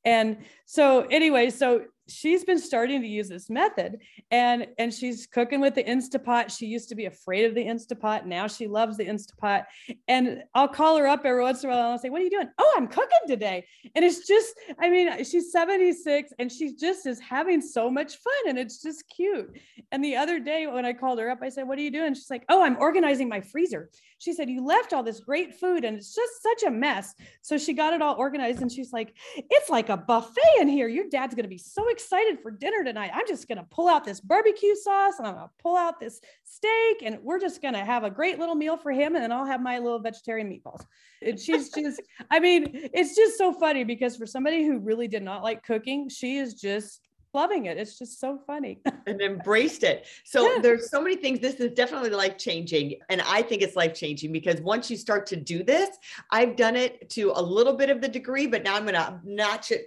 And 0.05 0.39
so 0.67 1.03
anyway 1.11 1.51
so 1.51 1.85
she's 2.09 2.45
been 2.45 2.59
starting 2.59 3.01
to 3.01 3.07
use 3.07 3.29
this 3.29 3.49
method 3.49 3.99
and 4.31 4.67
and 4.79 4.93
she's 4.93 5.27
cooking 5.27 5.61
with 5.61 5.75
the 5.75 5.85
instapot. 5.85 6.57
She 6.57 6.67
used 6.67 6.89
to 6.89 6.95
be 6.95 7.07
afraid 7.07 7.45
of 7.45 7.55
the 7.55 7.65
instapot. 7.65 8.27
Now 8.27 8.47
she 8.47 8.67
loves 8.67 8.97
the 8.97 9.05
instapot. 9.05 9.65
And 10.09 10.43
i'll 10.55 10.69
call 10.69 10.97
her 10.99 11.07
up 11.07 11.25
every 11.25 11.43
once 11.43 11.63
in 11.63 11.71
a 11.71 11.73
while 11.73 11.83
and 11.83 11.93
i'll 11.93 11.99
say 11.99 12.11
what 12.11 12.21
are 12.21 12.25
you 12.25 12.31
doing? 12.31 12.49
Oh 12.59 12.75
i'm 12.77 12.89
cooking 12.89 13.27
today. 13.27 13.67
And 13.95 14.05
it's 14.05 14.27
just 14.27 14.55
i 14.79 14.91
mean 14.91 15.25
she's 15.25 15.53
76 15.53 16.33
and 16.39 16.51
she 16.51 16.75
just 16.75 17.07
is 17.07 17.21
having 17.21 17.61
so 17.61 17.91
much 17.91 18.17
fun 18.17 18.49
and 18.49 18.59
it's 18.59 18.83
just 18.83 19.05
cute. 19.09 19.59
And 19.93 20.05
the 20.05 20.17
other 20.17 20.41
day 20.41 20.67
when 20.67 20.85
i 20.85 20.93
called 20.93 21.19
her 21.21 21.31
up 21.31 21.39
i 21.43 21.49
said 21.49 21.69
what 21.69 21.79
are 21.79 21.83
you 21.83 21.93
doing? 21.93 22.15
She's 22.15 22.31
like 22.31 22.45
oh 22.49 22.63
i'm 22.63 22.77
organizing 22.79 23.29
my 23.29 23.41
freezer. 23.41 23.91
She 24.19 24.33
said 24.33 24.51
you 24.51 24.65
left 24.65 24.93
all 24.93 25.03
this 25.03 25.21
great 25.21 25.55
food 25.55 25.85
and 25.85 25.97
it's 25.97 26.15
just 26.15 26.43
such 26.43 26.65
a 26.65 26.71
mess. 26.71 27.15
So 27.43 27.59
she 27.59 27.73
got 27.73 27.93
it 27.93 28.03
all 28.03 28.17
organized 28.17 28.61
and 28.61 28.71
she's 28.71 28.93
like 28.93 29.15
it's 29.37 29.71
like 29.71 29.89
a 29.89 29.97
buffet 29.97 30.61
in 30.61 30.69
here. 30.69 30.89
Your 30.89 31.09
dad's 31.09 31.35
going 31.35 31.45
to 31.45 31.49
be 31.49 31.59
so 31.59 31.89
excited 31.93 32.41
for 32.41 32.51
dinner 32.51 32.83
tonight. 32.83 33.13
I'm 33.15 33.27
just 33.29 33.47
going 33.47 33.59
to 33.59 33.67
pull 33.71 33.89
out 33.89 34.05
this 34.05 34.21
barbecue 34.21 34.75
sauce 34.75 35.19
and 35.19 35.27
I'm 35.27 35.35
going 35.35 35.47
to 35.47 35.63
pull 35.63 35.77
out 35.77 36.01
this 36.01 36.21
steak 36.43 37.03
and 37.03 37.19
we're 37.23 37.39
just 37.39 37.63
going 37.63 37.75
to 37.75 37.85
have 37.85 38.03
a 38.03 38.11
great 38.11 38.39
little 38.39 38.55
meal 38.55 38.77
for 38.77 38.91
him. 38.91 39.15
And 39.15 39.23
then 39.23 39.31
I'll 39.31 39.47
have 39.47 39.63
my 39.63 39.79
little 39.79 40.01
vegetarian 40.01 40.51
meatballs. 40.51 40.85
And 41.25 41.39
she's 41.39 41.71
just, 41.71 42.03
I 42.31 42.41
mean, 42.41 42.91
it's 42.93 43.15
just 43.15 43.39
so 43.39 43.53
funny 43.53 43.85
because 43.85 44.17
for 44.17 44.27
somebody 44.27 44.65
who 44.65 44.79
really 44.81 45.07
did 45.07 45.23
not 45.23 45.43
like 45.45 45.63
cooking, 45.63 46.09
she 46.09 46.39
is 46.39 46.55
just 46.55 47.01
loving 47.35 47.67
it. 47.67 47.79
It's 47.79 47.99
just 47.99 48.21
so 48.21 48.39
funny. 48.47 48.81
and 49.07 49.21
embraced 49.21 49.83
it. 49.83 50.07
So 50.25 50.51
yeah. 50.51 50.61
there's 50.61 50.91
so 50.91 51.01
many 51.01 51.17
things. 51.17 51.41
This 51.41 51.55
is 51.57 51.73
definitely 51.73 52.11
life 52.11 52.39
changing. 52.39 52.97
And 53.09 53.23
I 53.23 53.43
think 53.43 53.63
it's 53.63 53.77
life 53.77 53.95
changing 53.95 54.33
because 54.33 54.61
once 54.61 54.91
you 54.91 54.97
start 54.97 55.27
to 55.27 55.37
do 55.37 55.63
this, 55.63 55.91
I've 56.31 56.57
done 56.57 56.77
it 56.77 57.09
to 57.11 57.33
a 57.35 57.43
little 57.43 57.73
bit 57.75 57.91
of 57.91 58.01
the 58.01 58.09
degree, 58.09 58.47
but 58.47 58.63
now 58.63 58.77
I'm 58.77 58.83
going 58.83 58.95
to 58.95 59.19
notch 59.25 59.73
it, 59.73 59.87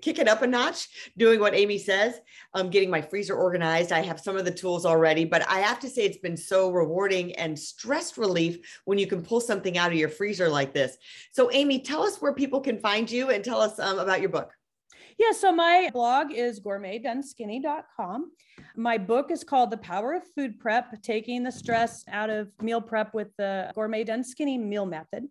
kick 0.00 0.18
it 0.18 0.28
up 0.28 0.42
a 0.42 0.46
notch, 0.46 0.88
doing 1.16 1.40
what 1.40 1.54
Amy 1.54 1.78
says. 1.78 2.20
I'm 2.54 2.70
getting 2.70 2.90
my 2.90 3.02
freezer 3.02 3.34
organized. 3.34 3.92
I 3.92 4.00
have 4.00 4.20
some 4.20 4.36
of 4.36 4.44
the 4.44 4.50
tools 4.50 4.86
already, 4.86 5.24
but 5.24 5.48
I 5.48 5.58
have 5.60 5.80
to 5.80 5.88
say 5.88 6.04
it's 6.04 6.16
been 6.16 6.36
so 6.36 6.70
rewarding 6.70 7.34
and 7.36 7.58
stress 7.58 8.16
relief 8.16 8.80
when 8.84 8.98
you 8.98 9.06
can 9.06 9.22
pull 9.22 9.40
something 9.40 9.76
out 9.78 9.92
of 9.92 9.98
your 9.98 10.08
freezer 10.08 10.48
like 10.48 10.72
this. 10.72 10.96
So 11.32 11.50
Amy, 11.52 11.80
tell 11.80 12.02
us 12.02 12.20
where 12.22 12.32
people 12.32 12.60
can 12.60 12.78
find 12.78 13.10
you 13.10 13.30
and 13.30 13.44
tell 13.44 13.60
us 13.60 13.78
um, 13.78 13.98
about 13.98 14.20
your 14.20 14.30
book. 14.30 14.55
Yeah, 15.18 15.32
so 15.32 15.50
my 15.50 15.88
blog 15.94 16.32
is 16.32 16.60
gourmetdoneskinny.com. 16.60 18.32
My 18.76 18.98
book 18.98 19.30
is 19.30 19.44
called 19.44 19.70
The 19.70 19.78
Power 19.78 20.12
of 20.12 20.24
Food 20.34 20.60
Prep 20.60 21.00
Taking 21.00 21.42
the 21.42 21.50
Stress 21.50 22.04
Out 22.10 22.28
of 22.28 22.50
Meal 22.60 22.82
Prep 22.82 23.14
with 23.14 23.28
the 23.38 23.72
Gourmet 23.74 24.04
Done 24.04 24.22
Skinny 24.22 24.58
Meal 24.58 24.84
Method. 24.84 25.26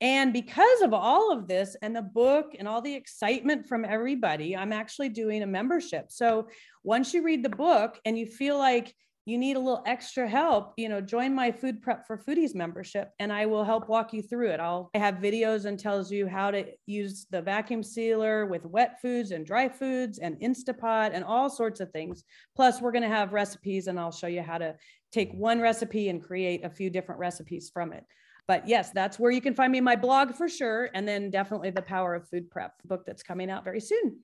And 0.00 0.32
because 0.32 0.82
of 0.82 0.92
all 0.92 1.32
of 1.32 1.48
this 1.48 1.76
and 1.82 1.96
the 1.96 2.02
book 2.02 2.54
and 2.56 2.68
all 2.68 2.80
the 2.80 2.94
excitement 2.94 3.66
from 3.66 3.84
everybody, 3.84 4.56
I'm 4.56 4.72
actually 4.72 5.08
doing 5.08 5.42
a 5.42 5.46
membership. 5.46 6.12
So 6.12 6.46
once 6.84 7.12
you 7.12 7.24
read 7.24 7.42
the 7.42 7.48
book 7.48 7.98
and 8.04 8.16
you 8.16 8.26
feel 8.26 8.56
like 8.56 8.94
you 9.26 9.38
need 9.38 9.56
a 9.56 9.60
little 9.60 9.82
extra 9.86 10.28
help, 10.28 10.74
you 10.76 10.88
know, 10.88 11.00
join 11.00 11.34
my 11.34 11.50
food 11.50 11.80
prep 11.80 12.06
for 12.06 12.18
foodies 12.18 12.54
membership 12.54 13.10
and 13.18 13.32
I 13.32 13.46
will 13.46 13.64
help 13.64 13.88
walk 13.88 14.12
you 14.12 14.22
through 14.22 14.50
it. 14.50 14.60
I'll 14.60 14.90
I 14.94 14.98
have 14.98 15.14
videos 15.14 15.64
and 15.64 15.78
tells 15.78 16.10
you 16.10 16.26
how 16.26 16.50
to 16.50 16.66
use 16.86 17.26
the 17.30 17.40
vacuum 17.40 17.82
sealer 17.82 18.44
with 18.44 18.66
wet 18.66 19.00
foods 19.00 19.30
and 19.30 19.46
dry 19.46 19.68
foods 19.68 20.18
and 20.18 20.38
Instapot 20.40 21.12
and 21.14 21.24
all 21.24 21.48
sorts 21.48 21.80
of 21.80 21.90
things. 21.90 22.24
Plus 22.54 22.82
we're 22.82 22.92
going 22.92 23.02
to 23.02 23.08
have 23.08 23.32
recipes 23.32 23.86
and 23.86 23.98
I'll 23.98 24.12
show 24.12 24.26
you 24.26 24.42
how 24.42 24.58
to 24.58 24.74
take 25.10 25.32
one 25.32 25.60
recipe 25.60 26.10
and 26.10 26.22
create 26.22 26.62
a 26.64 26.70
few 26.70 26.90
different 26.90 27.18
recipes 27.18 27.70
from 27.72 27.92
it. 27.94 28.04
But 28.46 28.68
yes, 28.68 28.90
that's 28.90 29.18
where 29.18 29.30
you 29.30 29.40
can 29.40 29.54
find 29.54 29.72
me 29.72 29.80
my 29.80 29.96
blog 29.96 30.34
for 30.34 30.50
sure 30.50 30.90
and 30.92 31.08
then 31.08 31.30
definitely 31.30 31.70
the 31.70 31.80
power 31.80 32.14
of 32.14 32.28
food 32.28 32.50
prep 32.50 32.74
book 32.84 33.04
that's 33.06 33.22
coming 33.22 33.50
out 33.50 33.64
very 33.64 33.80
soon 33.80 34.18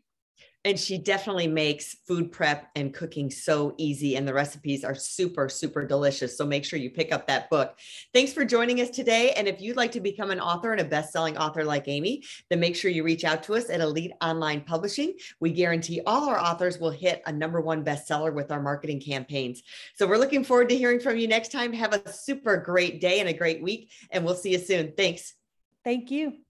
and 0.65 0.79
she 0.79 0.99
definitely 0.99 1.47
makes 1.47 1.97
food 2.07 2.31
prep 2.31 2.69
and 2.75 2.93
cooking 2.93 3.31
so 3.31 3.75
easy 3.79 4.17
and 4.17 4.29
the 4.29 4.35
recipes 4.35 4.85
are 4.85 4.95
super 4.95 5.49
super 5.49 5.87
delicious. 5.87 6.37
So 6.37 6.45
make 6.45 6.65
sure 6.65 6.79
you 6.79 6.91
pick 6.91 7.13
up 7.13 7.27
that 7.27 7.49
book. 7.49 7.79
Thanks 8.13 8.33
for 8.33 8.45
joining 8.45 8.81
us 8.81 8.91
today. 8.91 9.33
And 9.33 9.49
if 9.49 9.61
you'd 9.61 9.77
like 9.77 9.93
to 9.93 10.01
become 10.01 10.31
an 10.31 10.41
author 10.41 10.73
and 10.73 10.81
a 10.81 10.85
best-selling 10.85 11.39
author 11.39 11.65
like 11.65 11.89
amy 11.89 12.23
then 12.49 12.61
make 12.61 12.77
sure 12.77 12.91
you 12.91 13.03
reach 13.03 13.25
out 13.25 13.43
to 13.45 13.55
us 13.55 13.71
at 13.71 13.81
elite 13.81 14.13
online 14.21 14.61
publishing. 14.63 15.15
We 15.41 15.53
guarantee 15.53 16.03
all 16.07 16.29
our 16.29 16.39
authors 16.39 16.79
will 16.79 16.91
hit 16.91 17.23
a 17.27 17.33
number 17.33 17.61
one 17.61 17.85
bestseller 17.85 18.33
with 18.35 18.51
our 18.53 18.61
marketing 18.61 19.01
campaigns. 19.01 19.63
So 19.95 20.07
we're 20.07 20.19
looking 20.19 20.45
forward 20.45 20.69
to 20.69 20.77
hearing 20.77 21.01
from 21.01 21.17
you 21.17 21.29
next 21.29 21.53
time. 21.53 21.73
Have 21.73 21.95
a 21.95 22.13
super 22.13 22.57
great 22.59 23.01
day 23.01 23.21
and 23.21 23.29
a 23.29 23.33
great 23.33 23.63
week 23.63 23.91
and 24.11 24.25
we'll 24.25 24.35
see 24.35 24.53
you 24.53 24.59
soon. 24.59 24.93
Thanks. 24.97 25.35
Thank 25.85 26.11
you 26.11 26.50